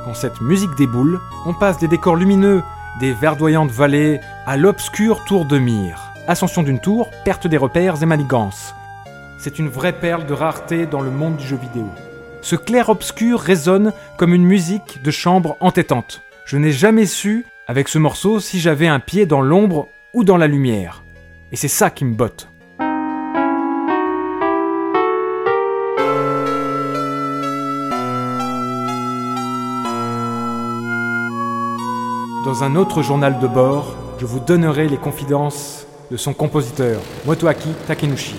Quand 0.05 0.15
cette 0.15 0.41
musique 0.41 0.75
déboule, 0.77 1.21
on 1.47 1.55
passe 1.55 1.79
des 1.79 1.89
décors 1.89 2.17
lumineux, 2.17 2.63
des 2.99 3.13
verdoyantes 3.13 3.71
vallées, 3.71 4.21
à 4.47 4.57
l'obscur 4.57 5.25
tour 5.25 5.45
de 5.45 5.59
mire. 5.59 6.13
Ascension 6.27 6.63
d'une 6.63 6.81
tour, 6.81 7.11
perte 7.25 7.47
des 7.47 7.57
repères 7.57 8.03
et 8.03 8.07
manigances. 8.07 8.75
C'est 9.39 9.59
une 9.59 9.69
vraie 9.69 9.93
perle 9.93 10.27
de 10.27 10.35
rareté 10.35 10.87
dans 10.87 11.01
le 11.01 11.11
monde 11.11 11.37
du 11.37 11.47
jeu 11.47 11.57
vidéo. 11.57 11.89
Ce 12.41 12.57
clair-obscur 12.57 13.41
résonne 13.41 13.93
comme 14.17 14.35
une 14.35 14.45
musique 14.45 15.03
de 15.03 15.11
chambre 15.11 15.57
entêtante. 15.61 16.23
Je 16.45 16.57
n'ai 16.57 16.73
jamais 16.73 17.07
su 17.07 17.47
avec 17.69 17.89
ce 17.89 17.99
morceau 17.99 18.41
si 18.41 18.59
j'avais 18.59 18.87
un 18.87 18.99
pied 18.99 19.27
dans 19.27 19.43
l'ombre 19.43 19.89
ou 20.15 20.25
dans 20.25 20.39
la 20.39 20.47
lumière. 20.47 21.05
Et 21.53 21.57
c'est 21.57 21.69
ça 21.69 21.91
qui 21.91 22.07
me 22.07 22.15
botte. 22.15 22.49
Dans 32.45 32.65
un 32.65 32.75
autre 32.77 33.03
journal 33.03 33.39
de 33.39 33.47
bord, 33.47 33.95
je 34.19 34.25
vous 34.25 34.41
donnerai 34.41 34.89
les 34.89 34.97
confidences 34.97 35.87
de 36.11 36.17
son 36.17 36.33
compositeur, 36.33 37.03
Motoaki 37.27 37.69
Takenushi. 37.87 38.37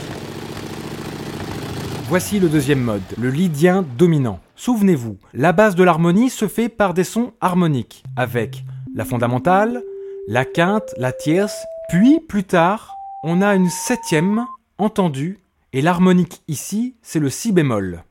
Voici 2.08 2.40
le 2.40 2.50
deuxième 2.50 2.82
mode, 2.82 3.04
le 3.20 3.30
lydien 3.30 3.86
dominant. 3.96 4.40
Souvenez-vous, 4.56 5.18
la 5.36 5.54
base 5.54 5.76
de 5.76 5.84
l'harmonie 5.84 6.32
se 6.32 6.48
fait 6.48 6.68
par 6.68 6.96
des 6.96 7.04
sons 7.04 7.34
harmoniques, 7.40 8.04
avec 8.16 8.64
la 8.96 9.06
fondamentale, 9.06 9.84
la 10.28 10.46
quinte, 10.46 10.94
la 10.98 11.12
tierce, 11.12 11.66
puis 11.90 12.20
plus 12.20 12.44
tard, 12.44 12.94
on 13.24 13.42
a 13.42 13.56
une 13.56 13.70
septième 13.70 14.46
entendue, 14.78 15.40
et 15.74 15.82
l'harmonique 15.82 16.42
ici, 16.48 16.96
c'est 17.02 17.20
le 17.20 17.30
si 17.30 17.52
bémol. 17.52 18.04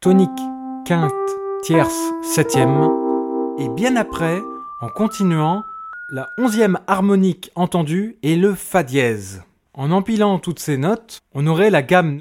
Tonique, 0.00 0.30
quinte, 0.86 1.12
tierce, 1.62 2.12
septième, 2.22 2.88
et 3.58 3.68
bien 3.68 3.96
après, 3.96 4.40
en 4.80 4.88
continuant, 4.88 5.62
la 6.10 6.28
onzième 6.38 6.78
harmonique 6.86 7.50
entendue 7.54 8.16
est 8.22 8.36
le 8.36 8.54
fa 8.54 8.82
dièse. 8.82 9.42
En 9.72 9.90
empilant 9.90 10.38
toutes 10.38 10.58
ces 10.58 10.76
notes, 10.76 11.20
on 11.34 11.46
aurait 11.46 11.70
la 11.70 11.82
gamme 11.82 12.20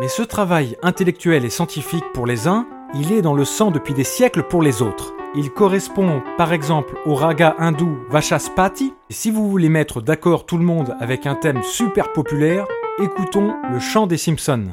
Mais 0.00 0.08
ce 0.08 0.22
travail 0.22 0.76
intellectuel 0.82 1.44
et 1.44 1.50
scientifique 1.50 2.04
pour 2.12 2.26
les 2.26 2.46
uns, 2.46 2.66
il 2.96 3.12
est 3.12 3.22
dans 3.22 3.34
le 3.34 3.44
sang 3.44 3.70
depuis 3.70 3.94
des 3.94 4.04
siècles 4.04 4.44
pour 4.44 4.62
les 4.62 4.80
autres. 4.80 5.14
Il 5.34 5.50
correspond 5.50 6.22
par 6.38 6.52
exemple 6.52 6.94
au 7.06 7.14
raga 7.14 7.56
hindou 7.58 7.98
Vachaspati. 8.08 8.94
Si 9.10 9.30
vous 9.30 9.50
voulez 9.50 9.68
mettre 9.68 10.00
d'accord 10.00 10.46
tout 10.46 10.58
le 10.58 10.64
monde 10.64 10.94
avec 11.00 11.26
un 11.26 11.34
thème 11.34 11.62
super 11.62 12.12
populaire, 12.12 12.66
écoutons 13.02 13.54
le 13.72 13.80
chant 13.80 14.06
des 14.06 14.16
Simpsons. 14.16 14.66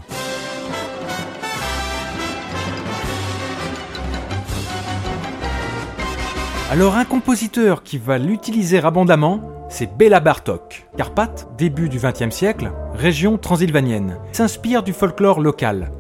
Alors 6.70 6.96
un 6.96 7.06
compositeur 7.06 7.84
qui 7.84 7.98
va 7.98 8.18
l'utiliser 8.18 8.80
abondamment, 8.80 9.42
c'est 9.68 9.98
Béla 9.98 10.20
Bartok. 10.20 10.88
Carpath, 10.96 11.50
début 11.58 11.90
du 11.90 11.98
XXe 11.98 12.34
siècle, 12.34 12.72
région 12.94 13.38
transylvanienne, 13.38 14.20
s'inspire 14.32 14.84
du 14.84 14.94
folklore 14.94 15.42
local, 15.42 15.92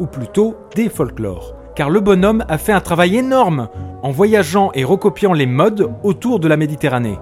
ou 0.00 0.06
plutôt 0.06 0.56
des 0.74 0.88
folklores, 0.88 1.54
car 1.78 1.90
le 1.90 2.00
bonhomme 2.00 2.44
a 2.48 2.58
fait 2.58 2.72
un 2.72 2.80
travail 2.80 3.18
énorme 3.18 3.68
en 4.02 4.10
voyageant 4.10 4.72
et 4.74 4.82
recopiant 4.82 5.32
les 5.32 5.46
modes 5.46 5.88
autour 6.02 6.40
de 6.40 6.48
la 6.48 6.56
Méditerranée. 6.56 7.20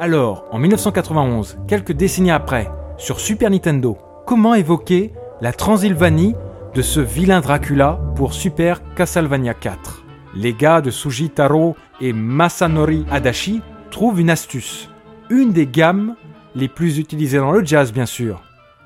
Alors, 0.00 0.46
en 0.50 0.58
1991, 0.58 1.58
quelques 1.68 1.92
décennies 1.92 2.32
après, 2.32 2.68
sur 2.96 3.20
Super 3.20 3.50
Nintendo, 3.50 3.96
comment 4.26 4.54
évoquer 4.54 5.12
la 5.40 5.52
Transylvanie 5.52 6.34
de 6.74 6.82
ce 6.82 6.98
vilain 6.98 7.40
Dracula 7.40 8.00
pour 8.16 8.34
Super 8.34 8.82
Castlevania 8.96 9.54
4 9.54 10.04
les 10.34 10.52
gars 10.52 10.80
de 10.80 10.90
Suji 10.90 11.30
Taro 11.30 11.76
et 12.00 12.12
Masanori 12.12 13.06
Adachi 13.08 13.62
trouvent 13.92 14.20
une 14.20 14.30
astuce. 14.30 14.90
Une 15.30 15.52
des 15.52 15.68
gammes 15.68 16.16
les 16.56 16.66
plus 16.66 16.98
utilisées 16.98 17.38
dans 17.38 17.52
le 17.52 17.64
jazz, 17.64 17.92
bien 17.92 18.06
sûr. 18.06 18.42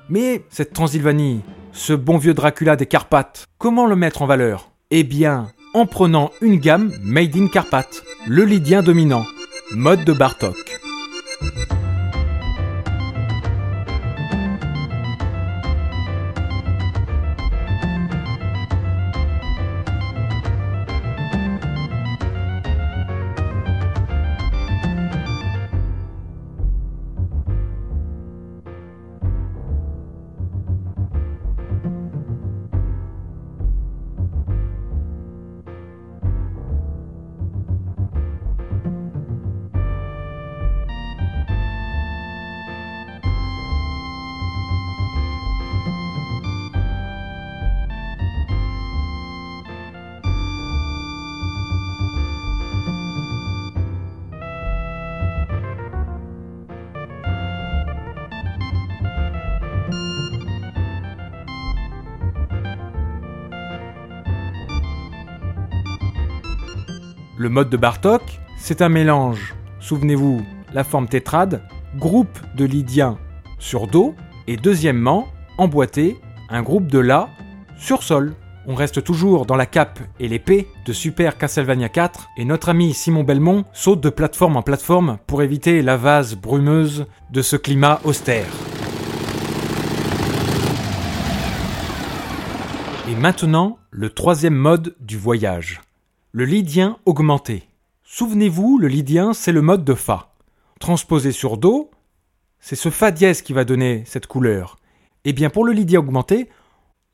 Mais 0.09 0.43
cette 0.49 0.73
Transylvanie, 0.73 1.41
ce 1.71 1.93
bon 1.93 2.17
vieux 2.17 2.33
Dracula 2.33 2.75
des 2.75 2.85
Carpates, 2.85 3.45
comment 3.57 3.85
le 3.85 3.95
mettre 3.95 4.21
en 4.21 4.25
valeur? 4.25 4.71
Eh 4.91 5.03
bien, 5.03 5.47
en 5.73 5.85
prenant 5.85 6.31
une 6.41 6.57
gamme 6.57 6.91
made 7.01 7.35
in 7.35 7.47
Carpath, 7.47 8.03
le 8.27 8.43
lydien 8.43 8.81
dominant, 8.81 9.23
mode 9.71 10.03
de 10.03 10.13
Bartok. 10.13 10.79
Le 67.39 67.47
mode 67.47 67.69
de 67.69 67.77
Bartok, 67.77 68.41
c'est 68.57 68.81
un 68.81 68.89
mélange, 68.89 69.55
souvenez-vous, 69.79 70.45
la 70.73 70.83
forme 70.83 71.07
tétrade, 71.07 71.63
groupe 71.95 72.37
de 72.57 72.65
lydiens 72.65 73.17
sur 73.59 73.87
Do, 73.87 74.13
et 74.47 74.57
deuxièmement, 74.57 75.25
emboîté, 75.57 76.19
un 76.49 76.61
groupe 76.61 76.87
de 76.87 76.99
La 76.99 77.29
sur 77.77 78.03
Sol. 78.03 78.33
On 78.67 78.75
reste 78.75 79.05
toujours 79.05 79.45
dans 79.45 79.55
la 79.55 79.65
cape 79.65 79.99
et 80.19 80.27
l'épée 80.27 80.67
de 80.85 80.91
Super 80.91 81.37
Castlevania 81.37 81.87
4 81.87 82.27
et 82.35 82.43
notre 82.43 82.67
ami 82.67 82.93
Simon 82.93 83.23
Belmont 83.23 83.63
saute 83.71 84.01
de 84.01 84.09
plateforme 84.09 84.57
en 84.57 84.61
plateforme 84.61 85.17
pour 85.25 85.41
éviter 85.41 85.81
la 85.81 85.95
vase 85.95 86.35
brumeuse 86.35 87.05
de 87.31 87.41
ce 87.41 87.55
climat 87.55 88.01
austère. 88.03 88.51
Et 93.07 93.15
maintenant, 93.15 93.79
le 93.91 94.09
troisième 94.09 94.55
mode 94.55 94.93
du 94.99 95.17
voyage. 95.17 95.79
Le 96.31 96.45
lydien 96.45 96.99
augmenté. 97.07 97.63
Souvenez-vous, 98.03 98.77
le 98.77 98.87
lydien, 98.87 99.33
c'est 99.33 99.51
le 99.51 99.63
mode 99.63 99.83
de 99.83 99.95
Fa. 99.95 100.35
Transposé 100.79 101.31
sur 101.31 101.57
Do, 101.57 101.89
c'est 102.59 102.75
ce 102.75 102.89
Fa 102.89 103.09
dièse 103.09 103.41
qui 103.41 103.51
va 103.51 103.65
donner 103.65 104.03
cette 104.05 104.27
couleur. 104.27 104.77
Et 105.25 105.33
bien 105.33 105.49
pour 105.49 105.65
le 105.65 105.71
lydien 105.71 106.01
augmenté, 106.01 106.47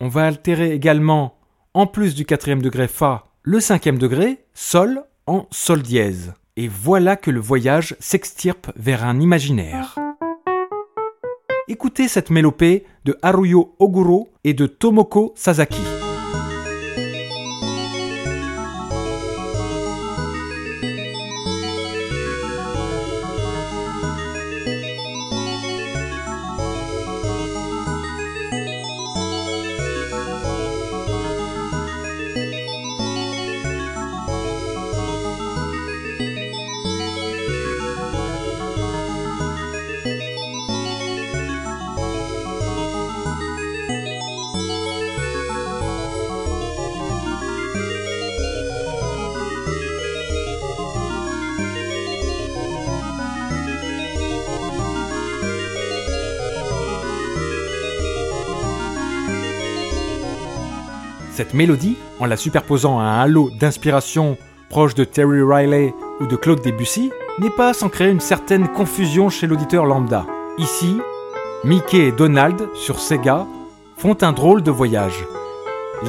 on 0.02 0.10
va 0.10 0.28
altérer 0.28 0.74
également, 0.74 1.38
en 1.74 1.88
plus 1.88 2.14
du 2.14 2.26
quatrième 2.26 2.62
degré 2.62 2.90
Fa, 2.90 3.28
le 3.42 3.62
cinquième 3.62 3.98
degré, 3.98 4.44
Sol, 4.54 5.06
en 5.28 5.48
Sol 5.50 5.82
dièse. 5.82 6.34
Et 6.58 6.68
voilà 6.68 7.16
que 7.16 7.32
le 7.32 7.40
voyage 7.40 7.96
s'extirpe 8.02 8.70
vers 8.76 9.06
un 9.06 9.22
imaginaire. 9.22 9.96
Écoutez 11.70 12.10
cette 12.10 12.32
mélopée 12.32 12.86
de 13.06 13.18
Haruyo 13.22 13.76
Oguro 13.80 14.28
et 14.44 14.54
de 14.54 14.68
Tomoko 14.68 15.32
Sasaki. 15.38 15.95
Mélodie, 61.56 61.98
en 62.20 62.26
la 62.26 62.38
superposant 62.38 63.00
à 63.00 63.04
un 63.04 63.22
halo 63.22 63.50
d'inspiration 63.60 64.38
proche 64.70 64.94
de 64.94 65.04
Terry 65.04 65.42
Riley 65.42 65.94
ou 66.20 66.28
de 66.28 66.36
Claude 66.36 66.62
Debussy, 66.62 67.12
n'est 67.40 67.50
pas 67.50 67.74
sans 67.74 67.90
créer 67.90 68.10
une 68.10 68.20
certaine 68.20 68.68
confusion 68.68 69.30
chez 69.30 69.48
l'auditeur 69.48 69.86
lambda. 69.86 70.26
Ici, 70.58 70.98
Mickey 71.64 72.08
et 72.08 72.12
Donald, 72.12 72.70
sur 72.76 73.00
Sega, 73.00 73.48
font 73.98 74.18
un 74.22 74.34
drôle 74.34 74.62
de 74.62 74.72
voyage. 74.72 75.26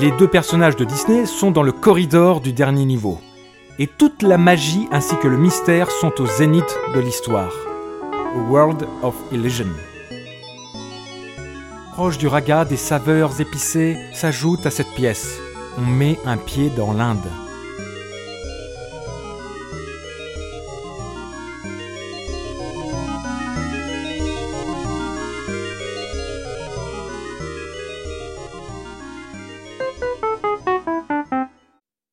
Les 0.00 0.10
deux 0.12 0.28
personnages 0.28 0.76
de 0.76 0.84
Disney 0.84 1.26
sont 1.26 1.50
dans 1.50 1.62
le 1.62 1.72
corridor 1.72 2.40
du 2.40 2.52
dernier 2.52 2.84
niveau. 2.84 3.18
Et 3.78 3.86
toute 3.86 4.22
la 4.22 4.38
magie 4.38 4.88
ainsi 4.90 5.16
que 5.16 5.28
le 5.28 5.36
mystère 5.36 5.90
sont 5.90 6.20
au 6.20 6.26
zénith 6.26 6.78
de 6.94 7.00
l'histoire. 7.00 7.52
World 8.50 8.86
of 9.02 9.14
Illusion. 9.32 9.66
Proche 11.96 12.18
du 12.18 12.26
raga, 12.26 12.66
des 12.66 12.76
saveurs 12.76 13.40
épicées 13.40 13.96
s'ajoutent 14.12 14.66
à 14.66 14.70
cette 14.70 14.92
pièce. 14.94 15.40
On 15.78 15.80
met 15.80 16.18
un 16.26 16.36
pied 16.36 16.68
dans 16.68 16.92
l'Inde. 16.92 17.24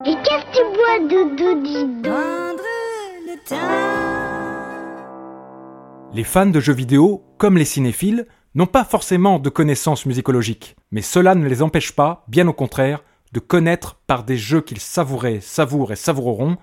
Et 0.05 0.15
qu'est-ce 0.15 0.45
que 0.45 0.51
tu 0.53 0.63
bois, 0.77 0.99
Doudou, 1.09 1.61
dis 1.61 1.83
donc 2.01 2.03
Prendre 2.03 2.63
le 3.27 3.35
temps. 3.45 3.57
Les 6.13 6.23
fans 6.23 6.45
de 6.45 6.61
jeux 6.61 6.71
vidéo, 6.71 7.21
comme 7.37 7.57
les 7.57 7.65
cinéphiles, 7.65 8.27
n'ont 8.55 8.67
pas 8.67 8.83
forcément 8.83 9.39
de 9.39 9.49
connaissances 9.49 10.05
musicologiques, 10.05 10.75
mais 10.91 11.01
cela 11.01 11.35
ne 11.35 11.47
les 11.47 11.61
empêche 11.61 11.93
pas, 11.93 12.23
bien 12.27 12.47
au 12.47 12.53
contraire, 12.53 13.03
de 13.31 13.39
connaître 13.39 13.95
par 14.07 14.23
des 14.23 14.37
jeux 14.37 14.61
qu'ils 14.61 14.79
savouraient, 14.79 15.39
savourent 15.39 15.91
et 15.91 15.95
savoureront, 15.95 16.57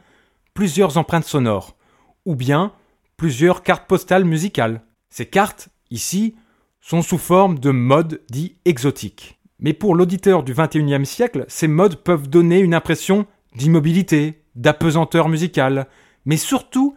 plusieurs 0.55 0.99
empreintes 0.99 1.25
sonores, 1.25 1.77
ou 2.25 2.37
bien 2.37 2.73
plusieurs 3.17 3.63
cartes 3.63 3.89
postales 3.89 4.25
musicales. 4.25 4.83
Ces 5.11 5.27
cartes, 5.27 5.69
ici, 5.91 6.37
sont 6.81 7.03
sous 7.03 7.19
forme 7.19 7.59
de 7.59 7.71
modes 7.71 8.23
dits 8.31 8.57
exotiques. 8.65 9.39
Mais 9.59 9.73
pour 9.73 9.95
l'auditeur 9.95 10.43
du 10.43 10.55
XXIe 10.55 11.05
siècle, 11.05 11.45
ces 11.49 11.69
modes 11.69 11.97
peuvent 11.97 12.29
donner 12.29 12.61
une 12.61 12.75
impression 12.75 13.27
d'immobilité, 13.55 14.43
d'apesanteur 14.55 15.29
musicale, 15.29 15.87
mais 16.25 16.37
surtout 16.37 16.95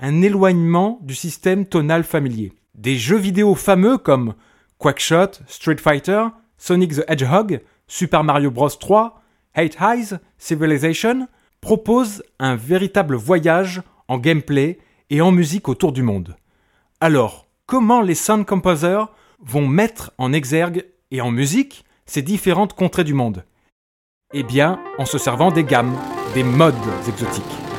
un 0.00 0.20
éloignement 0.20 0.98
du 1.02 1.14
système 1.14 1.64
tonal 1.64 2.04
familier. 2.04 2.52
Des 2.74 2.96
jeux 2.96 3.18
vidéo 3.18 3.54
fameux 3.54 3.98
comme 3.98 4.34
Quackshot, 4.78 5.32
Street 5.46 5.76
Fighter, 5.76 6.24
Sonic 6.56 6.94
the 6.94 7.04
Hedgehog, 7.08 7.60
Super 7.86 8.24
Mario 8.24 8.50
Bros 8.50 8.68
3, 8.68 9.22
Hate 9.54 9.76
Highs, 9.78 10.18
Civilization 10.38 11.28
proposent 11.60 12.22
un 12.38 12.56
véritable 12.56 13.14
voyage 13.14 13.82
en 14.08 14.18
gameplay 14.18 14.78
et 15.10 15.20
en 15.20 15.32
musique 15.32 15.68
autour 15.68 15.92
du 15.92 16.02
monde. 16.02 16.36
Alors, 17.00 17.46
comment 17.66 18.00
les 18.00 18.14
sound 18.14 18.46
composers 18.46 19.12
vont 19.40 19.66
mettre 19.66 20.12
en 20.18 20.32
exergue 20.32 20.86
et 21.10 21.20
en 21.20 21.30
musique 21.30 21.84
ces 22.06 22.22
différentes 22.22 22.74
contrées 22.74 23.04
du 23.04 23.14
monde? 23.14 23.44
Eh 24.32 24.42
bien, 24.42 24.80
en 24.98 25.04
se 25.04 25.18
servant 25.18 25.50
des 25.50 25.64
gammes, 25.64 25.94
des 26.34 26.42
modes 26.42 26.74
exotiques. 27.06 27.71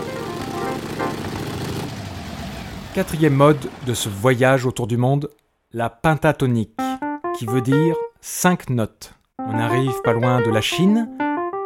Quatrième 2.93 3.33
mode 3.33 3.71
de 3.87 3.95
ce 3.95 4.07
voyage 4.07 4.67
autour 4.67 4.85
du 4.85 4.97
monde, 4.97 5.31
la 5.71 5.89
pentatonique, 5.89 6.77
qui 7.39 7.47
veut 7.47 7.61
dire 7.61 7.95
cinq 8.21 8.69
notes. 8.69 9.15
On 9.39 9.57
arrive 9.57 9.99
pas 10.03 10.13
loin 10.13 10.43
de 10.43 10.51
la 10.51 10.61
Chine 10.61 11.09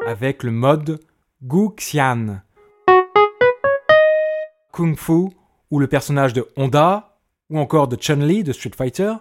avec 0.07 0.43
le 0.43 0.51
mode 0.51 1.01
Gu 1.43 1.71
Xian. 1.75 2.39
Kung 4.71 4.95
Fu, 4.95 5.31
ou 5.69 5.79
le 5.79 5.87
personnage 5.87 6.31
de 6.31 6.47
Honda, 6.55 7.17
ou 7.49 7.59
encore 7.59 7.89
de 7.89 7.97
Chun-Li 7.97 8.45
de 8.45 8.53
Street 8.53 8.71
Fighter, 8.73 9.15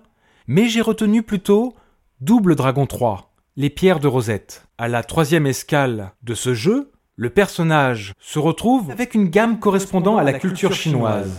mais 0.47 0.69
j'ai 0.69 0.83
retenu 0.83 1.25
plutôt 1.25 1.75
Double 2.21 2.55
Dragon 2.55 2.87
3, 2.87 3.33
les 3.57 3.71
pierres 3.71 3.99
de 3.99 4.07
Rosette. 4.07 4.69
À 4.79 4.87
la 4.87 5.03
troisième 5.03 5.49
escale 5.49 6.13
de 6.23 6.35
ce 6.35 6.55
jeu, 6.55 6.93
le 7.17 7.31
personnage 7.31 8.13
se 8.21 8.39
retrouve 8.39 8.93
avec 8.93 9.15
une 9.15 9.29
gamme 9.29 9.59
correspondant 9.59 10.19
à 10.19 10.23
la 10.23 10.35
culture 10.35 10.73
chinoise. 10.73 11.35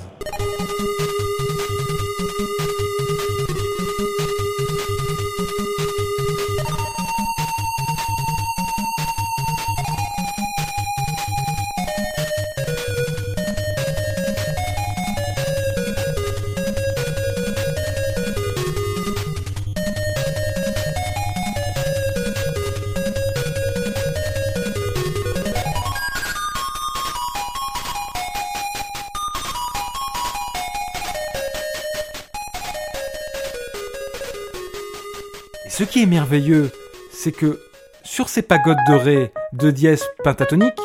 Ce 35.78 35.84
qui 35.84 36.02
est 36.02 36.08
merveilleux, 36.08 36.72
c'est 37.12 37.32
que 37.32 37.62
sur 38.04 38.30
ces 38.30 38.42
pagodes 38.42 38.80
dorées 38.88 39.32
de 39.54 39.70
dièse 39.70 40.04
pentatonique, 40.24 40.80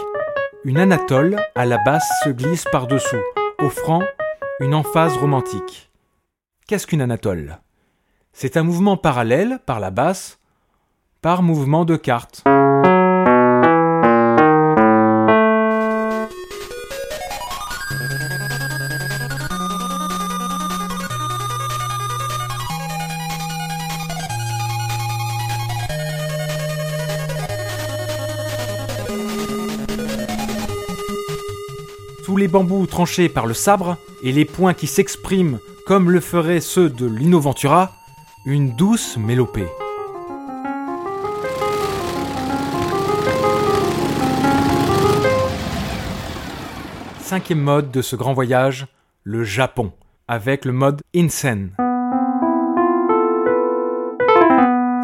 une 0.67 0.77
anatole 0.77 1.41
à 1.55 1.65
la 1.65 1.79
basse 1.79 2.07
se 2.23 2.29
glisse 2.29 2.67
par-dessous, 2.71 3.23
offrant 3.59 4.03
une 4.61 4.75
emphase 4.75 5.17
romantique. 5.17 5.91
Qu'est-ce 6.69 6.87
qu'une 6.87 7.01
anatole? 7.01 7.59
C'est 8.35 8.59
un 8.59 8.65
mouvement 8.65 8.99
parallèle 8.99 9.61
par 9.65 9.81
la 9.81 9.91
basse, 9.91 10.39
par 11.23 11.43
mouvement 11.43 11.87
de 11.87 11.97
carte. 11.97 12.45
Bambous 32.53 32.87
tranchés 32.87 33.31
par 33.31 33.47
le 33.47 33.55
sabre 33.55 33.97
et 34.23 34.31
les 34.31 34.45
points 34.45 34.75
qui 34.75 34.87
s'expriment 34.87 35.59
comme 35.87 36.11
le 36.11 36.21
feraient 36.21 36.61
ceux 36.61 36.91
de 36.91 37.07
Lino 37.07 37.41
Ventura, 37.41 37.97
une 38.45 38.77
douce 38.77 39.17
mélopée. 39.17 39.67
Cinquième 47.21 47.61
mode 47.61 47.91
de 47.91 48.03
ce 48.03 48.17
grand 48.17 48.35
voyage, 48.35 48.87
le 49.25 49.43
Japon, 49.43 49.93
avec 50.29 50.67
le 50.67 50.73
mode 50.73 51.01
Insen. 51.17 51.71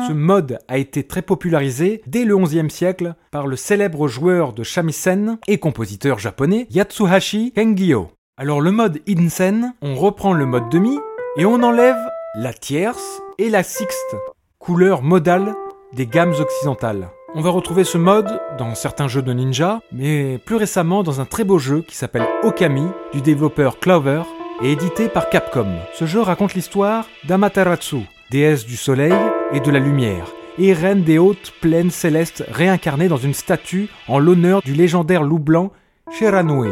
Ce 0.08 0.12
mode 0.14 0.58
a 0.68 0.78
été 0.78 1.02
très 1.02 1.20
popularisé 1.20 2.00
dès 2.06 2.24
le 2.24 2.34
XIe 2.38 2.70
siècle 2.70 3.14
par 3.30 3.46
le 3.46 3.56
célèbre 3.56 4.08
joueur 4.08 4.54
de 4.54 4.62
shamisen 4.62 5.38
et 5.46 5.58
compositeur 5.58 6.18
japonais 6.18 6.66
Yatsuhashi 6.70 7.52
Kengyo. 7.52 8.08
Alors 8.38 8.62
le 8.62 8.70
mode 8.70 9.02
Insen, 9.06 9.74
on 9.82 9.96
reprend 9.96 10.32
le 10.32 10.46
mode 10.46 10.70
demi 10.70 10.98
et 11.36 11.44
on 11.44 11.62
enlève 11.62 11.98
la 12.36 12.54
tierce 12.54 13.20
et 13.36 13.50
la 13.50 13.62
sixte, 13.62 14.16
couleur 14.58 15.02
modale 15.02 15.54
des 15.92 16.06
gammes 16.06 16.34
occidentales. 16.40 17.10
On 17.34 17.42
va 17.42 17.50
retrouver 17.50 17.84
ce 17.84 17.98
mode 17.98 18.40
dans 18.56 18.74
certains 18.74 19.08
jeux 19.08 19.20
de 19.20 19.34
ninja, 19.34 19.80
mais 19.92 20.38
plus 20.38 20.56
récemment 20.56 21.02
dans 21.02 21.20
un 21.20 21.26
très 21.26 21.44
beau 21.44 21.58
jeu 21.58 21.84
qui 21.86 21.96
s'appelle 21.96 22.26
Okami 22.44 22.86
du 23.12 23.20
développeur 23.20 23.78
Clover 23.78 24.22
et 24.62 24.72
édité 24.72 25.10
par 25.10 25.28
Capcom. 25.28 25.68
Ce 25.92 26.06
jeu 26.06 26.22
raconte 26.22 26.54
l'histoire 26.54 27.06
d'Amaterasu, 27.28 28.06
déesse 28.30 28.64
du 28.64 28.76
soleil 28.76 29.12
et 29.52 29.60
de 29.60 29.70
la 29.70 29.78
lumière, 29.78 30.32
et 30.58 30.72
reine 30.72 31.02
des 31.02 31.18
hautes 31.18 31.52
plaines 31.60 31.90
célestes 31.90 32.44
réincarnée 32.48 33.08
dans 33.08 33.16
une 33.16 33.34
statue 33.34 33.88
en 34.06 34.18
l'honneur 34.18 34.62
du 34.62 34.74
légendaire 34.74 35.22
loup 35.22 35.38
blanc 35.38 35.72
Shiranui. 36.10 36.70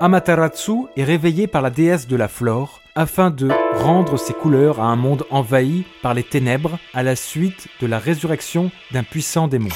Amaterasu 0.00 0.86
est 0.96 1.04
réveillée 1.04 1.46
par 1.46 1.60
la 1.60 1.70
déesse 1.70 2.08
de 2.08 2.16
la 2.16 2.28
flore 2.28 2.80
afin 2.94 3.30
de 3.30 3.50
rendre 3.74 4.18
ses 4.18 4.32
couleurs 4.32 4.80
à 4.80 4.84
un 4.84 4.96
monde 4.96 5.24
envahi 5.30 5.84
par 6.02 6.14
les 6.14 6.22
ténèbres 6.22 6.78
à 6.94 7.02
la 7.02 7.16
suite 7.16 7.68
de 7.80 7.86
la 7.86 7.98
résurrection 7.98 8.70
d'un 8.92 9.02
puissant 9.02 9.46
démon. 9.46 9.68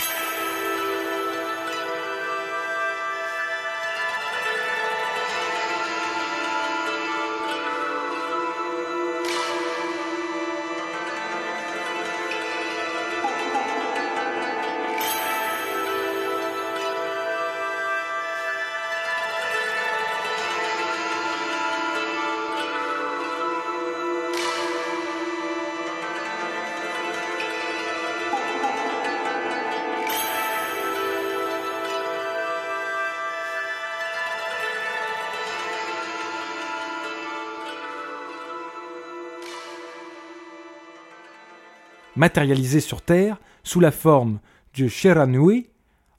Matérialisé 42.17 42.81
sur 42.81 43.03
Terre 43.03 43.37
sous 43.63 43.81
la 43.81 43.91
forme 43.91 44.39
du 44.73 44.89
Shiranui, 44.89 45.69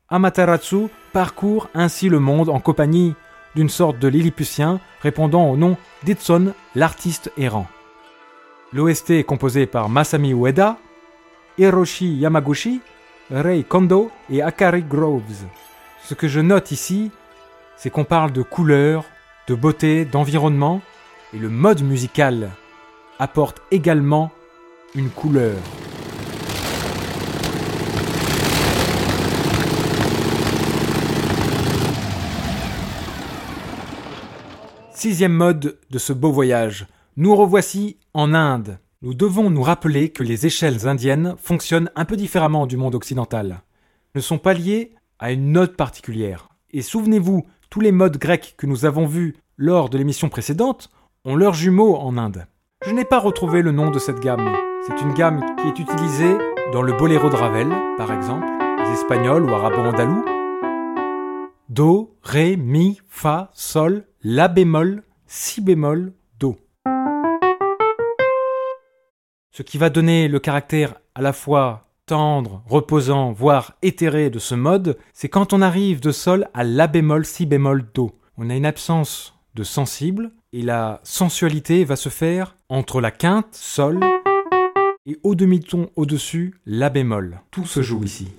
Amaterasu 0.09 0.87
parcourt 1.13 1.69
ainsi 1.73 2.09
le 2.09 2.19
monde 2.19 2.49
en 2.49 2.59
compagnie 2.59 3.15
d'une 3.55 3.69
sorte 3.69 3.97
de 3.99 4.07
Lilliputien 4.07 4.79
répondant 5.01 5.49
au 5.49 5.57
nom 5.57 5.77
d'Itson, 6.03 6.53
l'artiste 6.75 7.31
errant. 7.37 7.67
L'OST 8.73 9.11
est 9.11 9.23
composé 9.23 9.65
par 9.65 9.89
Masami 9.89 10.33
Ueda, 10.33 10.77
Hiroshi 11.57 12.15
Yamaguchi, 12.15 12.81
Rei 13.31 13.63
Kondo 13.63 14.11
et 14.29 14.41
Akari 14.41 14.83
Groves. 14.83 15.45
Ce 16.03 16.13
que 16.13 16.27
je 16.27 16.41
note 16.41 16.71
ici, 16.71 17.11
c'est 17.77 17.89
qu'on 17.89 18.03
parle 18.03 18.31
de 18.31 18.41
couleurs, 18.41 19.05
de 19.47 19.55
beauté, 19.55 20.05
d'environnement, 20.05 20.81
et 21.33 21.39
le 21.39 21.49
mode 21.49 21.81
musical 21.81 22.51
apporte 23.17 23.61
également 23.71 24.31
une 24.93 25.09
couleur. 25.09 25.57
Sixième 34.95 35.33
mode 35.33 35.77
de 35.91 35.99
ce 35.99 36.13
beau 36.13 36.31
voyage. 36.31 36.87
Nous 37.17 37.35
revoici 37.35 37.97
en 38.13 38.33
Inde. 38.33 38.79
Nous 39.01 39.13
devons 39.13 39.49
nous 39.49 39.61
rappeler 39.61 40.07
que 40.07 40.23
les 40.23 40.45
échelles 40.45 40.87
indiennes 40.87 41.35
fonctionnent 41.37 41.91
un 41.97 42.05
peu 42.05 42.15
différemment 42.15 42.65
du 42.65 42.77
monde 42.77 42.95
occidental. 42.95 43.61
Ne 44.15 44.21
sont 44.21 44.37
pas 44.37 44.53
liées 44.53 44.93
à 45.19 45.33
une 45.33 45.51
note 45.51 45.75
particulière. 45.75 46.47
Et 46.71 46.81
souvenez-vous, 46.81 47.45
tous 47.69 47.81
les 47.81 47.91
modes 47.91 48.17
grecs 48.17 48.55
que 48.57 48.67
nous 48.67 48.85
avons 48.85 49.05
vus 49.05 49.35
lors 49.57 49.89
de 49.89 49.97
l'émission 49.97 50.29
précédente 50.29 50.89
ont 51.25 51.35
leurs 51.35 51.55
jumeaux 51.55 51.97
en 51.97 52.17
Inde. 52.17 52.47
Je 52.85 52.93
n'ai 52.93 53.05
pas 53.05 53.19
retrouvé 53.19 53.61
le 53.61 53.73
nom 53.73 53.91
de 53.91 53.99
cette 53.99 54.21
gamme. 54.21 54.49
C'est 54.87 55.01
une 55.01 55.13
gamme 55.13 55.43
qui 55.57 55.67
est 55.67 55.79
utilisée 55.83 56.37
dans 56.71 56.81
le 56.81 56.93
boléro 56.93 57.29
de 57.29 57.35
Ravel, 57.35 57.67
par 57.97 58.13
exemple, 58.13 58.47
les 58.85 58.93
espagnols 58.93 59.43
ou 59.43 59.53
arabo-andalous. 59.53 60.34
Do, 61.75 62.15
Ré, 62.23 62.55
Mi, 62.55 63.01
Fa, 63.09 63.51
Sol, 63.53 64.05
La 64.23 64.47
bémol, 64.47 65.03
Si 65.27 65.59
bémol, 65.59 66.13
Do. 66.39 66.55
Ce 69.51 69.61
qui 69.61 69.77
va 69.77 69.89
donner 69.89 70.29
le 70.29 70.39
caractère 70.39 70.95
à 71.15 71.21
la 71.21 71.33
fois 71.33 71.89
tendre, 72.05 72.63
reposant, 72.65 73.33
voire 73.33 73.73
éthéré 73.81 74.29
de 74.29 74.39
ce 74.39 74.55
mode, 74.55 74.97
c'est 75.11 75.27
quand 75.27 75.51
on 75.51 75.61
arrive 75.61 75.99
de 75.99 76.13
Sol 76.13 76.47
à 76.53 76.63
La 76.63 76.87
bémol, 76.87 77.25
Si 77.25 77.45
bémol, 77.45 77.83
Do. 77.93 78.13
On 78.37 78.49
a 78.49 78.55
une 78.55 78.65
absence 78.65 79.37
de 79.55 79.63
sensible 79.63 80.31
et 80.53 80.61
la 80.61 81.01
sensualité 81.03 81.83
va 81.83 81.97
se 81.97 82.07
faire 82.07 82.55
entre 82.69 83.01
la 83.01 83.11
quinte, 83.11 83.53
Sol, 83.53 83.99
et 85.05 85.19
au 85.23 85.35
demi-ton 85.35 85.89
au-dessus, 85.97 86.55
La 86.65 86.89
bémol. 86.89 87.41
Tout 87.51 87.65
se 87.65 87.81
joue 87.81 88.01
ici. 88.05 88.29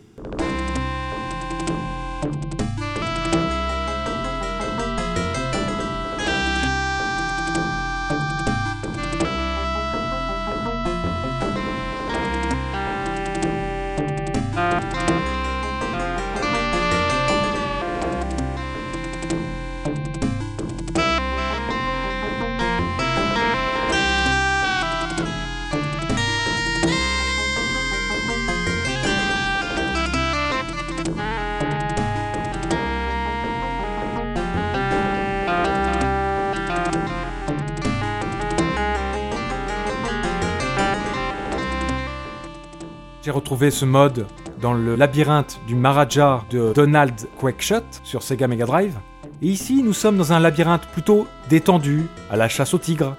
Ce 43.58 43.86
mode 43.86 44.26
dans 44.60 44.74
le 44.74 44.96
labyrinthe 44.96 45.58
du 45.66 45.74
Maharaja 45.74 46.44
de 46.50 46.74
Donald 46.74 47.14
Quackshot 47.40 47.82
sur 48.04 48.22
Sega 48.22 48.46
Mega 48.46 48.66
Drive. 48.66 48.94
Et 49.40 49.46
ici, 49.46 49.82
nous 49.82 49.94
sommes 49.94 50.18
dans 50.18 50.34
un 50.34 50.40
labyrinthe 50.40 50.86
plutôt 50.92 51.26
détendu, 51.48 52.04
à 52.30 52.36
la 52.36 52.48
chasse 52.48 52.74
au 52.74 52.78
tigre. 52.78 53.16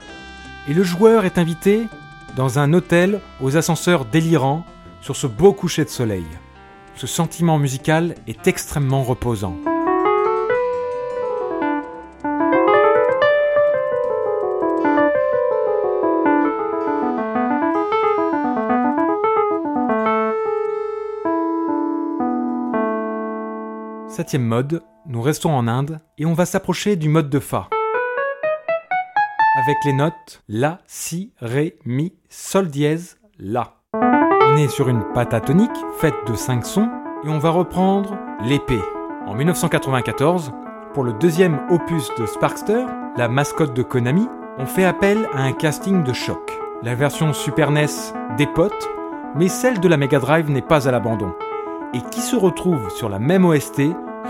Et 0.69 0.75
le 0.75 0.83
joueur 0.83 1.25
est 1.25 1.39
invité 1.39 1.81
dans 2.35 2.59
un 2.59 2.71
hôtel 2.73 3.19
aux 3.41 3.57
ascenseurs 3.57 4.05
délirants 4.05 4.63
sur 5.01 5.15
ce 5.15 5.25
beau 5.25 5.53
coucher 5.53 5.83
de 5.83 5.89
soleil. 5.89 6.25
Ce 6.95 7.07
sentiment 7.07 7.57
musical 7.57 8.13
est 8.27 8.47
extrêmement 8.47 9.01
reposant. 9.01 9.57
Septième 24.17 24.45
mode, 24.45 24.81
nous 25.05 25.21
restons 25.21 25.53
en 25.53 25.67
Inde 25.67 25.99
et 26.17 26.25
on 26.25 26.33
va 26.33 26.47
s'approcher 26.47 26.95
du 26.95 27.07
mode 27.07 27.29
de 27.29 27.37
Fa. 27.37 27.69
Avec 29.63 29.77
les 29.85 29.93
notes 29.93 30.41
La, 30.49 30.79
Si, 30.87 31.33
Ré, 31.39 31.77
Mi, 31.85 32.15
Sol 32.27 32.67
dièse, 32.69 33.19
La. 33.37 33.75
On 33.93 34.57
est 34.57 34.69
sur 34.69 34.89
une 34.89 35.03
pentatonique 35.13 35.69
faite 35.99 36.15
de 36.25 36.33
5 36.33 36.65
sons 36.65 36.89
et 37.25 37.29
on 37.29 37.37
va 37.37 37.51
reprendre 37.51 38.17
l'épée. 38.41 38.81
En 39.27 39.35
1994, 39.35 40.51
Pour 40.95 41.03
le 41.03 41.13
deuxième 41.13 41.59
opus 41.69 42.09
de 42.17 42.25
Sparkster, 42.25 42.87
la 43.17 43.27
mascotte 43.27 43.75
de 43.75 43.83
Konami, 43.83 44.27
on 44.57 44.65
fait 44.65 44.85
appel 44.85 45.29
à 45.31 45.43
un 45.43 45.53
casting 45.53 46.01
de 46.01 46.13
choc. 46.13 46.57
La 46.81 46.95
version 46.95 47.33
Super 47.33 47.69
NES 47.69 47.85
dépote, 48.35 48.89
mais 49.35 49.47
celle 49.47 49.79
de 49.79 49.87
la 49.87 49.97
Mega 49.97 50.17
Drive 50.17 50.49
n'est 50.49 50.63
pas 50.63 50.87
à 50.87 50.91
l'abandon. 50.91 51.35
Et 51.93 52.01
qui 52.09 52.21
se 52.21 52.35
retrouve 52.35 52.89
sur 52.89 53.09
la 53.09 53.19
même 53.19 53.45
OST, 53.45 53.81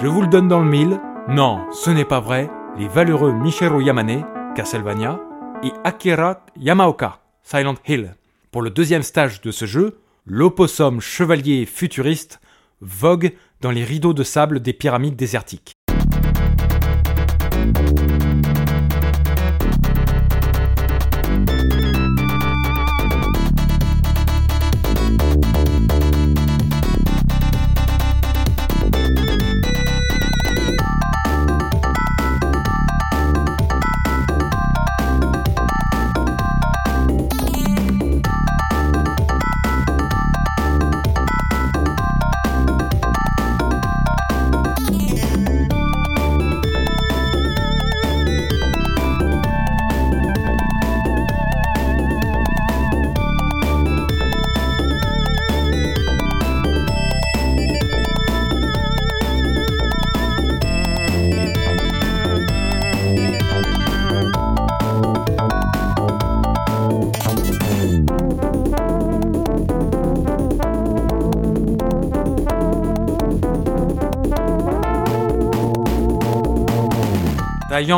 je 0.02 0.08
vous 0.08 0.22
le 0.22 0.28
donne 0.28 0.48
dans 0.48 0.60
le 0.60 0.70
mille, 0.70 1.00
non, 1.28 1.66
ce 1.72 1.90
n'est 1.90 2.06
pas 2.06 2.20
vrai, 2.20 2.50
les 2.78 2.88
valeureux 2.88 3.32
Michiru 3.32 3.84
Yamane, 3.84 4.26
Castlevania, 4.56 5.20
et 5.64 5.72
Akira 5.84 6.46
Yamaoka, 6.56 7.20
Silent 7.42 7.76
Hill. 7.88 8.16
Pour 8.52 8.62
le 8.62 8.70
deuxième 8.70 9.02
stage 9.02 9.42
de 9.42 9.52
ce 9.52 9.66
jeu, 9.66 10.00
l'opossum 10.26 11.02
chevalier 11.02 11.66
futuriste 11.66 12.40
vogue 12.82 13.34
dans 13.62 13.72
les 13.72 13.84
rideaux 13.84 14.14
de 14.14 14.24
sable 14.24 14.60
des 14.60 14.74
pyramides 14.74 15.16
désertiques. 15.16 15.74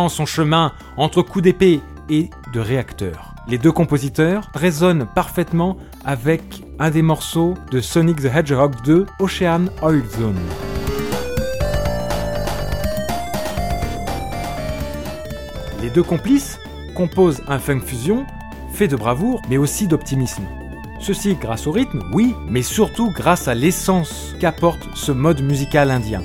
Son 0.10 0.26
chemin 0.26 0.74
entre 0.98 1.22
coups 1.22 1.44
d'épée 1.44 1.80
et 2.10 2.30
de 2.54 2.60
réacteurs. 2.60 3.34
Les 3.48 3.58
deux 3.58 3.72
compositeurs 3.72 4.50
résonnent 4.54 5.08
parfaitement 5.16 5.78
avec 6.04 6.42
un 6.80 6.90
des 6.90 7.02
morceaux 7.02 7.54
de 7.72 7.80
Sonic 7.80 8.18
the 8.22 8.26
Hedgehog 8.26 8.76
2 8.84 9.06
Ocean 9.20 9.68
Oil 9.82 10.04
Zone. 10.18 10.40
Les 15.82 15.90
deux 15.90 16.04
complices 16.04 16.60
composent 16.96 17.42
un 17.48 17.58
funk 17.58 17.80
fusion 17.80 18.26
fait 18.74 18.90
de 18.90 18.98
bravoure 18.98 19.42
mais 19.50 19.58
aussi 19.58 19.88
d'optimisme. 19.88 20.44
Ceci 21.00 21.36
grâce 21.36 21.68
au 21.68 21.72
rythme, 21.72 22.04
oui, 22.12 22.36
mais 22.50 22.64
surtout 22.64 23.12
grâce 23.12 23.48
à 23.48 23.56
l'essence 23.56 24.36
qu'apporte 24.42 24.90
ce 24.94 25.14
mode 25.14 25.42
musical 25.42 25.90
indien. 25.90 26.22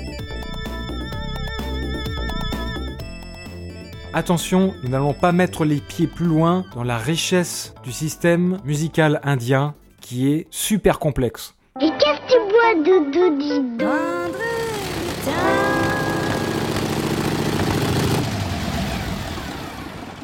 Attention, 4.17 4.73
nous 4.81 4.87
n'allons 4.87 5.13
pas 5.13 5.33
mettre 5.33 5.65
les 5.65 5.81
pieds 5.81 6.07
plus 6.07 6.25
loin 6.25 6.63
dans 6.73 6.85
la 6.85 6.97
richesse 6.97 7.73
du 7.83 7.91
système 7.91 8.59
musical 8.63 9.19
indien 9.23 9.75
qui 9.99 10.29
est 10.31 10.47
super 10.51 10.99
complexe. 10.99 11.53
Et 11.81 11.89
qu'est-ce 11.89 12.21
que 12.21 12.31
tu 12.31 12.39
bois 12.49 12.75
de 12.81 13.11
Dodi 13.11 13.61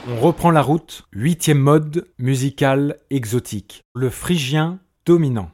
On 0.08 0.22
reprend 0.22 0.52
la 0.52 0.62
route, 0.62 1.04
huitième 1.12 1.60
mode 1.60 2.08
musical 2.18 2.96
exotique, 3.10 3.84
le 3.94 4.10
phrygien 4.10 4.80
dominant. 5.06 5.52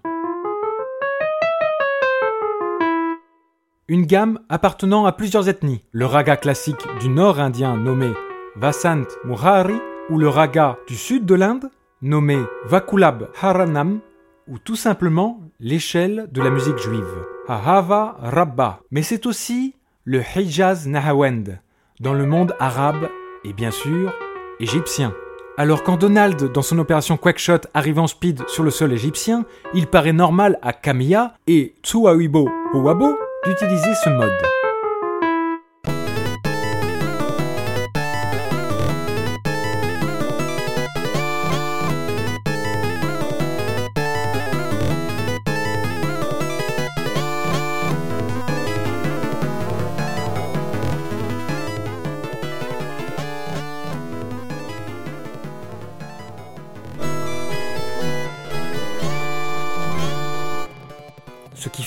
Une 3.87 4.05
gamme 4.05 4.37
appartenant 4.47 5.07
à 5.07 5.11
plusieurs 5.11 5.49
ethnies, 5.49 5.81
le 5.91 6.05
raga 6.05 6.37
classique 6.37 6.85
du 6.99 7.09
nord 7.09 7.39
indien 7.39 7.75
nommé 7.77 8.11
Vasant 8.59 9.05
Muhari 9.23 9.79
ou 10.09 10.17
le 10.17 10.27
raga 10.27 10.77
du 10.87 10.95
sud 10.95 11.25
de 11.25 11.35
l'Inde 11.35 11.69
nommé 12.01 12.37
Vakulab 12.65 13.29
Haranam 13.39 13.99
ou 14.47 14.57
tout 14.57 14.75
simplement 14.75 15.39
l'échelle 15.59 16.27
de 16.31 16.41
la 16.41 16.49
musique 16.49 16.79
juive, 16.79 17.25
Ahava 17.47 18.17
Rabba. 18.19 18.79
Mais 18.89 19.03
c'est 19.03 19.27
aussi 19.27 19.75
le 20.05 20.21
Hijaz 20.35 20.87
Nahawend 20.87 21.59
dans 21.99 22.13
le 22.13 22.25
monde 22.25 22.55
arabe 22.59 23.09
et 23.43 23.53
bien 23.53 23.71
sûr 23.71 24.11
égyptien. 24.59 25.13
Alors 25.57 25.83
quand 25.83 25.97
Donald, 25.97 26.51
dans 26.51 26.61
son 26.63 26.79
opération 26.79 27.17
Quackshot, 27.17 27.61
arrive 27.75 27.99
en 27.99 28.07
speed 28.07 28.47
sur 28.47 28.63
le 28.63 28.71
sol 28.71 28.91
égyptien, 28.91 29.45
il 29.75 29.85
paraît 29.85 30.13
normal 30.13 30.57
à 30.63 30.73
Kamiya 30.73 31.35
et 31.45 31.75
Tsuawibo 31.83 32.49
Owabo 32.73 33.15
d'utiliser 33.45 33.93
ce 34.03 34.09
mode. 34.09 34.56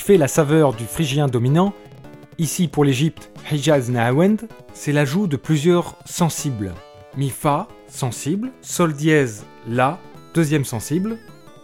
Fait 0.01 0.17
la 0.17 0.27
saveur 0.27 0.73
du 0.73 0.85
phrygien 0.85 1.27
dominant, 1.27 1.73
ici 2.39 2.67
pour 2.67 2.83
l'Égypte 2.83 3.31
Hijaz 3.51 3.91
Nahawend, 3.91 4.47
c'est 4.73 4.91
l'ajout 4.91 5.27
de 5.27 5.37
plusieurs 5.37 5.95
sensibles. 6.05 6.73
Mi 7.15 7.29
Fa, 7.29 7.67
sensible, 7.87 8.51
Sol 8.61 8.93
dièse 8.93 9.45
La, 9.67 9.99
deuxième 10.33 10.65
sensible, 10.65 11.19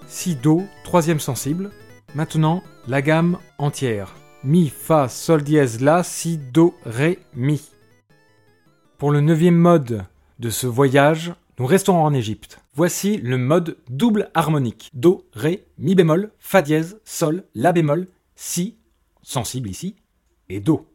Si 0.08 0.36
Do, 0.36 0.62
troisième 0.84 1.19
sensible. 1.19 1.71
Maintenant, 2.13 2.62
la 2.88 3.02
gamme 3.02 3.39
entière. 3.58 4.13
Mi, 4.43 4.69
Fa, 4.69 5.10
Sol 5.10 5.41
dièse 5.41 5.82
La, 5.82 6.04
Si, 6.04 6.38
Do, 6.38 6.76
Ré, 6.86 7.17
Mi. 7.36 7.60
Pour 9.00 9.10
le 9.10 9.19
neuvième 9.21 9.58
mode 9.58 10.06
de 10.38 10.52
ce 10.52 10.67
voyage, 10.67 11.34
nous 11.58 11.65
restons 11.65 11.97
en 11.97 12.13
Égypte. 12.13 12.60
Voici 12.76 13.17
le 13.17 13.39
mode 13.39 13.78
double 13.89 14.30
harmonique. 14.36 14.91
Do, 14.93 15.26
Ré, 15.34 15.65
Mi 15.80 15.95
bémol, 15.95 16.30
Fa 16.38 16.62
dièse, 16.62 17.00
Sol, 17.04 17.43
La 17.56 17.71
bémol, 17.71 18.08
Si, 18.39 18.78
sensible 19.23 19.67
ici, 19.67 19.95
et 20.47 20.60
Do. 20.60 20.86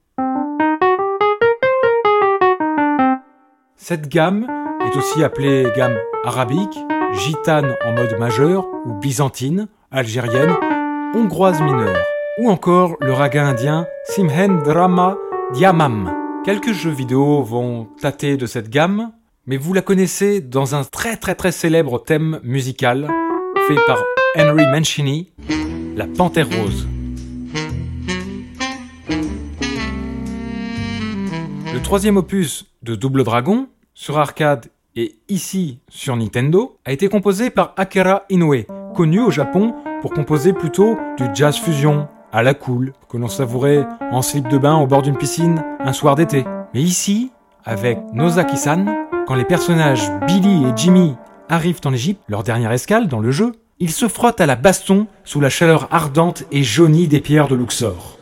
Cette 3.74 4.08
gamme 4.08 4.46
est 4.86 4.96
aussi 4.96 5.24
appelée 5.24 5.66
gamme 5.76 5.98
arabique, 6.22 6.78
gitane 7.14 7.76
en 7.84 7.94
mode 7.94 8.16
majeur 8.16 8.68
ou 8.86 8.94
byzantine, 8.94 9.66
algérienne, 9.90 10.54
hongroise 11.16 11.60
mineure, 11.60 11.98
ou 12.38 12.48
encore 12.48 12.94
le 13.00 13.12
raga 13.12 13.44
indien 13.44 13.88
Simhen 14.04 14.62
Drama 14.62 15.18
Diamam. 15.52 16.14
Quelques 16.44 16.72
jeux 16.72 16.92
vidéo 16.92 17.42
vont 17.42 17.88
tâter 18.00 18.36
de 18.36 18.46
cette 18.46 18.70
gamme, 18.70 19.10
mais 19.46 19.56
vous 19.56 19.74
la 19.74 19.82
connaissez 19.82 20.40
dans 20.40 20.76
un 20.76 20.84
très 20.84 21.16
très 21.16 21.34
très 21.34 21.50
célèbre 21.50 22.00
thème 22.00 22.38
musical 22.44 23.08
fait 23.66 23.84
par 23.88 23.98
Henry 24.38 24.64
Mancini, 24.68 25.32
La 25.96 26.06
Panthère 26.06 26.48
Rose. 26.48 26.86
Le 31.82 31.84
troisième 31.84 32.16
opus 32.16 32.66
de 32.84 32.94
Double 32.94 33.24
Dragon, 33.24 33.66
sur 33.92 34.16
arcade 34.16 34.68
et 34.94 35.16
ici 35.28 35.80
sur 35.90 36.16
Nintendo, 36.16 36.78
a 36.84 36.92
été 36.92 37.08
composé 37.08 37.50
par 37.50 37.74
Akira 37.76 38.22
Inoue, 38.30 38.64
connu 38.94 39.20
au 39.20 39.32
Japon 39.32 39.74
pour 40.00 40.12
composer 40.12 40.52
plutôt 40.52 40.96
du 41.18 41.24
jazz 41.34 41.56
fusion 41.56 42.06
à 42.30 42.44
la 42.44 42.54
cool, 42.54 42.92
que 43.10 43.16
l'on 43.16 43.26
savourait 43.26 43.84
en 44.12 44.22
slip 44.22 44.48
de 44.48 44.58
bain 44.58 44.76
au 44.76 44.86
bord 44.86 45.02
d'une 45.02 45.18
piscine 45.18 45.62
un 45.80 45.92
soir 45.92 46.14
d'été. 46.14 46.44
Mais 46.72 46.82
ici, 46.82 47.32
avec 47.64 47.98
Nozaki-san, 48.14 48.88
quand 49.26 49.34
les 49.34 49.44
personnages 49.44 50.08
Billy 50.28 50.64
et 50.64 50.72
Jimmy 50.76 51.16
arrivent 51.48 51.80
en 51.84 51.92
Égypte, 51.92 52.22
leur 52.28 52.44
dernière 52.44 52.72
escale 52.72 53.08
dans 53.08 53.20
le 53.20 53.32
jeu, 53.32 53.52
ils 53.80 53.90
se 53.90 54.06
frottent 54.06 54.40
à 54.40 54.46
la 54.46 54.56
baston 54.56 55.08
sous 55.24 55.40
la 55.40 55.50
chaleur 55.50 55.88
ardente 55.90 56.44
et 56.52 56.62
jaunie 56.62 57.08
des 57.08 57.20
pierres 57.20 57.48
de 57.48 57.56
Luxor. 57.56 58.21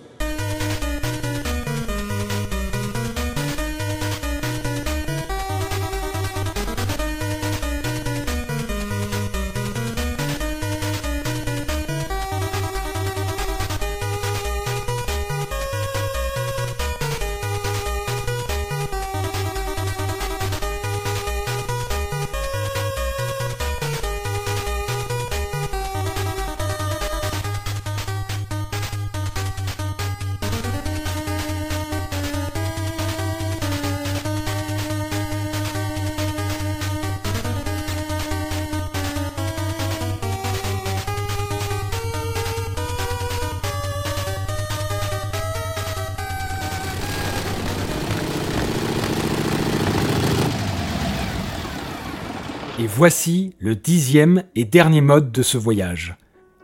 Et 52.80 52.86
voici 52.86 53.54
le 53.58 53.76
dixième 53.76 54.44
et 54.56 54.64
dernier 54.64 55.02
mode 55.02 55.30
de 55.30 55.42
ce 55.42 55.58
voyage. 55.58 56.16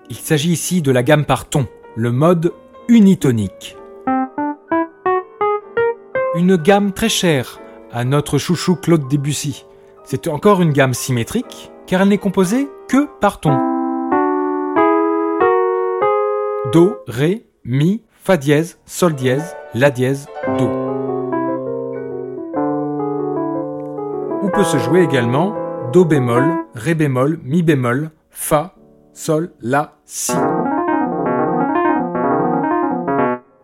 Il 0.09 0.17
s'agit 0.17 0.51
ici 0.51 0.81
de 0.81 0.91
la 0.91 1.03
gamme 1.03 1.27
par 1.27 1.51
ton, 1.51 1.67
le 1.95 2.11
mode 2.11 2.55
unitonique. 2.89 3.77
Une 6.35 6.57
gamme 6.57 6.93
très 6.93 7.11
chère 7.11 7.61
à 7.93 8.05
notre 8.05 8.39
chouchou 8.39 8.77
Claude 8.77 9.07
Debussy. 9.09 9.67
C'est 10.05 10.27
encore 10.29 10.63
une 10.63 10.73
gamme 10.73 10.95
symétrique, 10.95 11.71
car 11.87 12.01
elle 12.01 12.09
n'est 12.09 12.17
composée 12.17 12.71
que 12.89 13.07
par 13.21 13.39
ton. 13.39 13.55
Do, 16.73 16.97
Ré, 17.07 17.45
Mi, 17.67 18.01
Fa 18.25 18.39
dièse, 18.39 18.79
Sol 18.87 19.15
dièse, 19.15 19.55
La 19.75 19.91
dièse, 19.91 20.29
Do. 20.59 20.65
Ou 24.41 24.49
peut 24.49 24.65
se 24.65 24.79
jouer 24.79 25.03
également 25.03 25.66
Do 25.97 26.05
bémol, 26.05 26.67
Ré 26.75 26.95
bémol, 26.95 27.41
Mi 27.43 27.63
bémol, 27.63 28.11
Fa, 28.31 28.75
Sol, 29.15 29.55
La, 29.63 29.97
Si. 30.05 30.31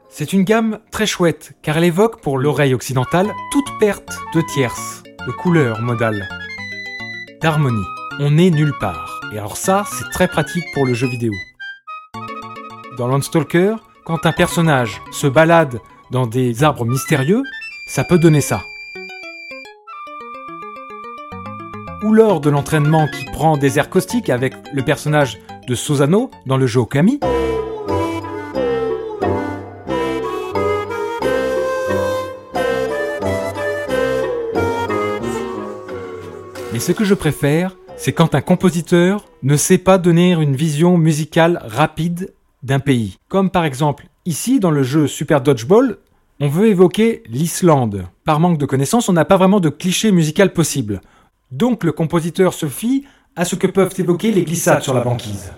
C'est 0.09 0.33
une 0.33 0.43
gamme 0.43 0.79
très 0.91 1.05
chouette 1.05 1.53
car 1.61 1.77
elle 1.77 1.85
évoque 1.85 2.23
pour 2.23 2.39
l'oreille 2.39 2.73
occidentale 2.73 3.31
toute 3.51 3.67
perte 3.79 4.19
de 4.35 4.41
tierces, 4.41 5.03
de 5.27 5.31
couleurs 5.31 5.83
modales, 5.83 6.27
d'harmonie. 7.43 7.85
On 8.19 8.31
n'est 8.31 8.49
nulle 8.49 8.73
part. 8.81 9.21
Et 9.35 9.39
alors 9.39 9.59
ça, 9.59 9.85
c'est 9.93 10.09
très 10.11 10.27
pratique 10.27 10.65
pour 10.73 10.87
le 10.87 10.95
jeu 10.95 11.09
vidéo. 11.09 11.35
Dans 12.97 13.09
Landstalker, 13.09 13.77
quand 14.07 14.25
un 14.25 14.33
personnage 14.33 15.03
se 15.13 15.27
balade 15.27 15.81
dans 16.11 16.27
des 16.27 16.65
arbres 16.65 16.87
mystérieux, 16.87 17.43
ça 17.89 18.05
peut 18.05 18.19
donner 18.19 18.41
ça. 18.41 18.63
Ou 22.03 22.13
lors 22.13 22.41
de 22.41 22.51
l'entraînement 22.51 23.07
qui 23.07 23.25
prend 23.27 23.57
des 23.57 23.79
airs 23.79 23.89
caustiques 23.89 24.29
avec 24.29 24.55
le 24.73 24.83
personnage 24.83 25.39
de 25.69 25.75
Sosano 25.75 26.31
dans 26.47 26.57
le 26.57 26.67
jeu 26.67 26.81
Okami, 26.81 27.21
Mais 36.73 36.79
ce 36.79 36.93
que 36.93 37.05
je 37.05 37.13
préfère, 37.13 37.77
c'est 37.97 38.15
quand 38.15 38.35
un 38.35 38.41
compositeur 38.41 39.27
ne 39.43 39.57
sait 39.57 39.77
pas 39.77 39.99
donner 39.99 40.33
une 40.33 40.57
vision 40.57 40.97
musicale 40.97 41.61
rapide 41.63 42.33
d'un 42.63 42.81
pays. 42.81 43.19
Comme 43.29 43.51
par 43.51 43.67
exemple 43.67 44.07
ici 44.25 44.59
dans 44.59 44.71
le 44.71 44.83
jeu 44.83 45.07
Super 45.07 45.43
Dodgeball, 45.43 45.99
on 46.41 46.49
veut 46.49 46.69
évoquer 46.69 47.23
l'Islande. 47.29 48.07
Par 48.25 48.41
manque 48.41 48.59
de 48.59 48.67
connaissances, 48.67 49.11
on 49.11 49.13
n'a 49.13 49.27
pas 49.27 49.37
vraiment 49.37 49.61
de 49.61 49.69
cliché 49.69 50.11
musical 50.13 50.53
possible. 50.55 51.03
Donc 51.53 51.85
le 51.85 51.93
compositeur 51.93 52.55
se 52.55 52.67
fie 52.67 53.05
à 53.37 53.45
ce 53.45 53.57
que 53.57 53.67
peuvent 53.67 53.95
évoquer 53.99 54.33
les 54.33 54.43
glissades 54.43 54.83
sur 54.83 54.95
la 54.95 55.03
banquise. 55.03 55.53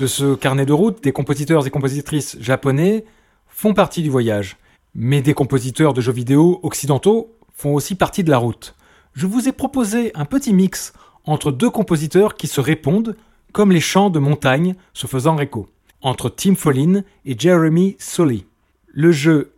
De 0.00 0.06
ce 0.06 0.34
carnet 0.34 0.64
de 0.64 0.72
route, 0.72 1.04
des 1.04 1.12
compositeurs 1.12 1.66
et 1.66 1.70
compositrices 1.70 2.38
japonais 2.40 3.04
font 3.46 3.74
partie 3.74 4.02
du 4.02 4.08
voyage. 4.08 4.56
Mais 4.94 5.20
des 5.20 5.34
compositeurs 5.34 5.92
de 5.92 6.00
jeux 6.00 6.10
vidéo 6.10 6.58
occidentaux 6.62 7.36
font 7.52 7.74
aussi 7.74 7.94
partie 7.94 8.24
de 8.24 8.30
la 8.30 8.38
route. 8.38 8.74
Je 9.12 9.26
vous 9.26 9.46
ai 9.46 9.52
proposé 9.52 10.10
un 10.14 10.24
petit 10.24 10.54
mix 10.54 10.94
entre 11.26 11.52
deux 11.52 11.68
compositeurs 11.68 12.34
qui 12.34 12.46
se 12.46 12.62
répondent, 12.62 13.14
comme 13.52 13.72
les 13.72 13.80
chants 13.80 14.08
de 14.08 14.18
montagne 14.18 14.74
se 14.94 15.06
faisant 15.06 15.38
écho, 15.38 15.68
entre 16.00 16.30
Tim 16.30 16.54
Follin 16.54 17.02
et 17.26 17.38
Jeremy 17.38 17.96
Sully. 17.98 18.46
Le 18.88 19.12
jeu 19.12 19.52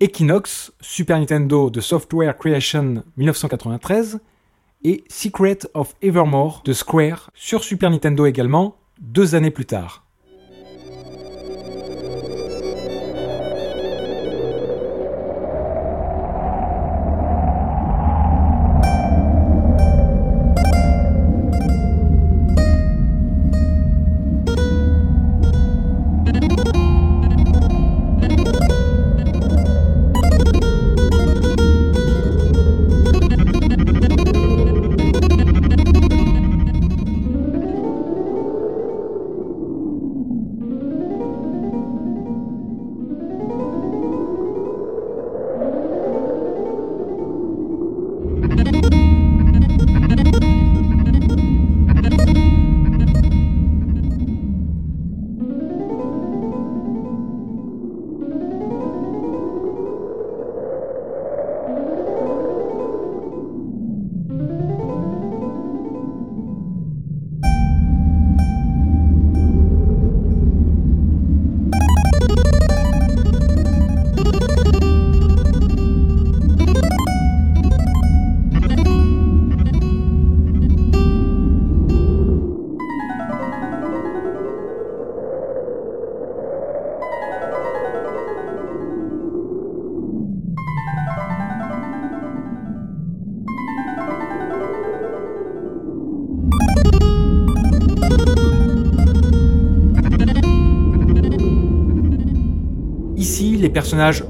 Equinox, 0.00 0.72
Super 0.80 1.20
Nintendo 1.20 1.70
de 1.70 1.80
Software 1.80 2.36
Creation 2.36 3.04
1993, 3.16 4.18
et 4.82 5.04
Secret 5.08 5.60
of 5.72 5.94
Evermore 6.02 6.62
de 6.64 6.72
Square 6.72 7.30
sur 7.32 7.62
Super 7.62 7.90
Nintendo 7.90 8.26
également 8.26 8.76
deux 9.00 9.34
années 9.34 9.50
plus 9.50 9.66
tard. 9.66 10.03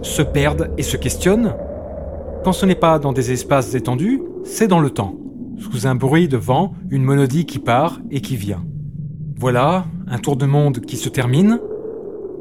Se 0.02 0.22
perdent 0.22 0.70
et 0.78 0.82
se 0.82 0.96
questionnent. 0.96 1.54
Quand 2.44 2.52
ce 2.52 2.66
n'est 2.66 2.74
pas 2.74 2.98
dans 2.98 3.12
des 3.12 3.32
espaces 3.32 3.74
étendus, 3.74 4.22
c'est 4.44 4.68
dans 4.68 4.80
le 4.80 4.90
temps, 4.90 5.16
sous 5.58 5.86
un 5.86 5.94
bruit 5.94 6.28
de 6.28 6.36
vent, 6.36 6.74
une 6.90 7.02
monodie 7.02 7.46
qui 7.46 7.58
part 7.58 8.00
et 8.10 8.20
qui 8.20 8.36
vient. 8.36 8.64
Voilà, 9.38 9.86
un 10.06 10.18
tour 10.18 10.36
de 10.36 10.46
monde 10.46 10.80
qui 10.80 10.96
se 10.96 11.08
termine. 11.08 11.58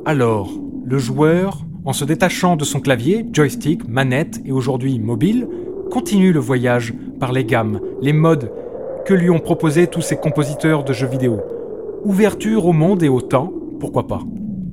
Alors, 0.05 0.51
le 0.85 0.97
joueur, 0.97 1.65
en 1.85 1.93
se 1.93 2.05
détachant 2.05 2.55
de 2.55 2.65
son 2.65 2.79
clavier, 2.79 3.25
joystick, 3.31 3.87
manette 3.87 4.41
et 4.45 4.51
aujourd'hui 4.51 4.99
mobile, 4.99 5.47
continue 5.89 6.33
le 6.33 6.39
voyage 6.39 6.93
par 7.19 7.31
les 7.31 7.45
gammes, 7.45 7.79
les 8.01 8.13
modes 8.13 8.51
que 9.05 9.13
lui 9.13 9.29
ont 9.29 9.39
proposés 9.39 9.87
tous 9.87 10.01
ces 10.01 10.17
compositeurs 10.17 10.83
de 10.83 10.93
jeux 10.93 11.07
vidéo. 11.07 11.41
Ouverture 12.03 12.65
au 12.65 12.73
monde 12.73 13.03
et 13.03 13.09
au 13.09 13.21
temps, 13.21 13.51
pourquoi 13.79 14.07
pas. 14.07 14.21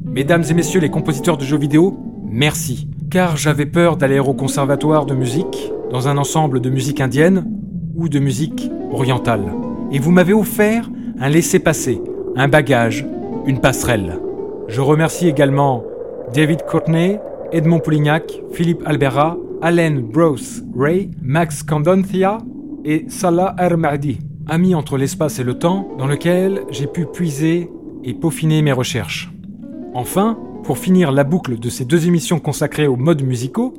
Mesdames 0.05 0.45
et 0.49 0.55
messieurs 0.55 0.81
les 0.81 0.91
compositeurs 0.91 1.37
de 1.37 1.45
jeux 1.45 1.59
vidéo, 1.59 1.99
merci, 2.31 2.89
car 3.11 3.37
j'avais 3.37 3.67
peur 3.67 3.97
d'aller 3.97 4.19
au 4.19 4.33
conservatoire 4.33 5.05
de 5.05 5.15
musique, 5.15 5.73
dans 5.91 6.09
un 6.09 6.17
ensemble 6.17 6.61
de 6.61 6.71
musique 6.71 7.01
indienne 7.01 7.45
ou 7.97 8.09
de 8.09 8.19
musique 8.19 8.71
orientale. 8.93 9.53
Et 9.93 9.99
vous 9.99 10.13
m'avez 10.13 10.33
offert 10.33 10.89
un 11.19 11.29
laissez-passer, 11.29 12.01
un 12.37 12.49
bagage, 12.49 13.07
une 13.47 13.61
passerelle. 13.61 14.19
Je 14.69 14.81
remercie 14.81 15.29
également 15.29 15.85
David 16.33 16.63
Courtney, 16.63 17.19
Edmond 17.53 17.81
Poulignac, 17.81 18.41
Philippe 18.53 18.83
Albera, 18.87 19.37
Allen 19.63 20.01
Brose 20.01 20.65
Ray, 20.77 21.11
Max 21.23 21.63
Condonthia 21.63 22.39
et 22.85 23.07
Salah 23.09 23.55
Mahdi, 23.77 24.21
amis 24.49 24.75
entre 24.75 24.97
l'espace 24.97 25.39
et 25.39 25.45
le 25.45 25.55
temps 25.55 25.89
dans 25.99 26.07
lequel 26.07 26.63
j'ai 26.71 26.87
pu 26.87 27.05
puiser 27.07 27.69
et 28.05 28.15
peaufiner 28.15 28.63
mes 28.63 28.73
recherches. 28.73 29.33
Enfin, 29.93 30.39
pour 30.65 30.79
finir 30.79 31.13
la 31.13 31.25
boucle 31.25 31.59
de 31.59 31.69
ces 31.69 31.85
deux 31.85 32.07
émissions 32.07 32.39
consacrées 32.39 32.87
aux 32.87 32.97
modes 32.97 33.23
musicaux, 33.23 33.75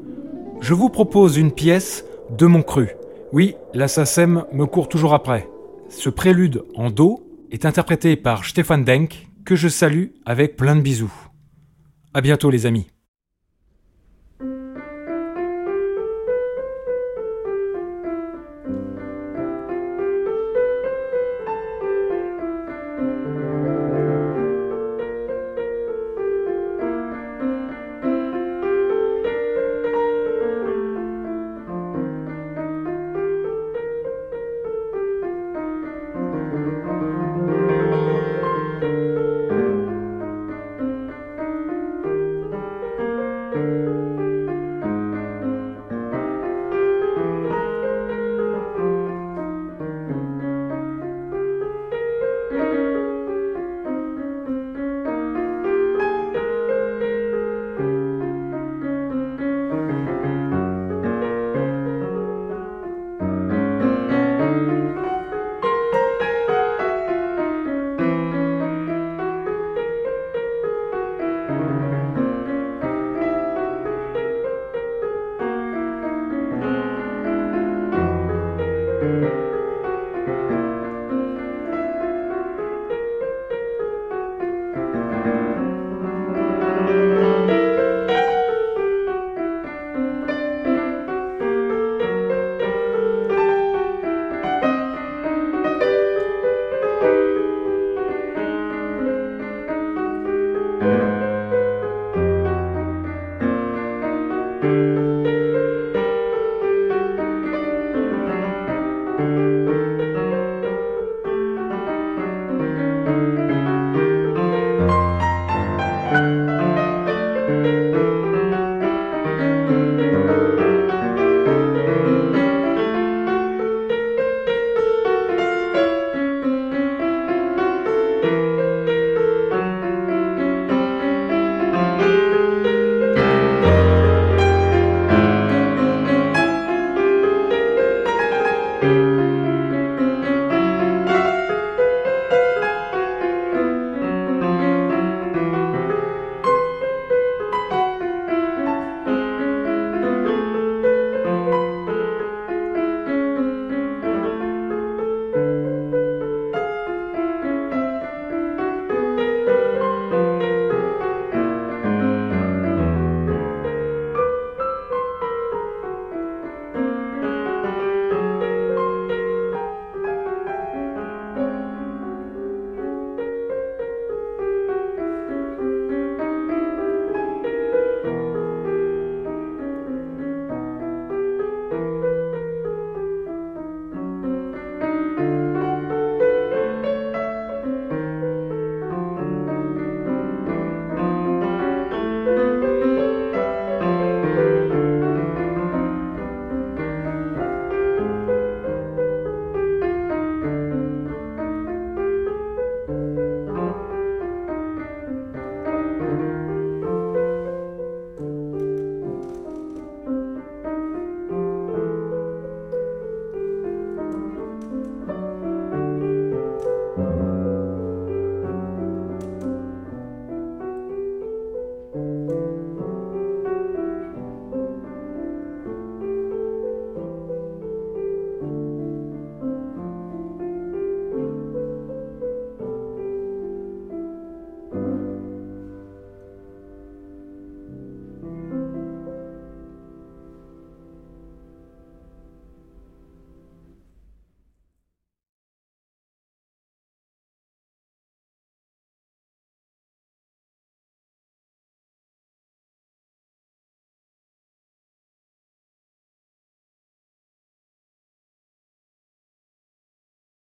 je 0.60 0.74
vous 0.74 0.90
propose 0.90 1.38
une 1.38 1.52
pièce 1.52 2.06
de 2.38 2.46
mon 2.46 2.62
cru. 2.62 2.90
Oui, 3.34 3.56
l'assassin 3.74 4.46
me 4.52 4.66
court 4.66 4.90
toujours 4.90 5.14
après. 5.14 5.50
Ce 5.90 6.10
prélude 6.10 6.64
en 6.76 6.90
do 6.90 7.24
est 7.52 7.66
interprété 7.66 8.16
par 8.16 8.46
Stefan 8.46 8.84
Denk, 8.84 9.28
que 9.46 9.56
je 9.56 9.68
salue 9.68 10.08
avec 10.26 10.56
plein 10.56 10.76
de 10.76 10.82
bisous. 10.82 11.14
À 12.14 12.22
bientôt 12.22 12.50
les 12.50 12.66
amis. 12.66 12.88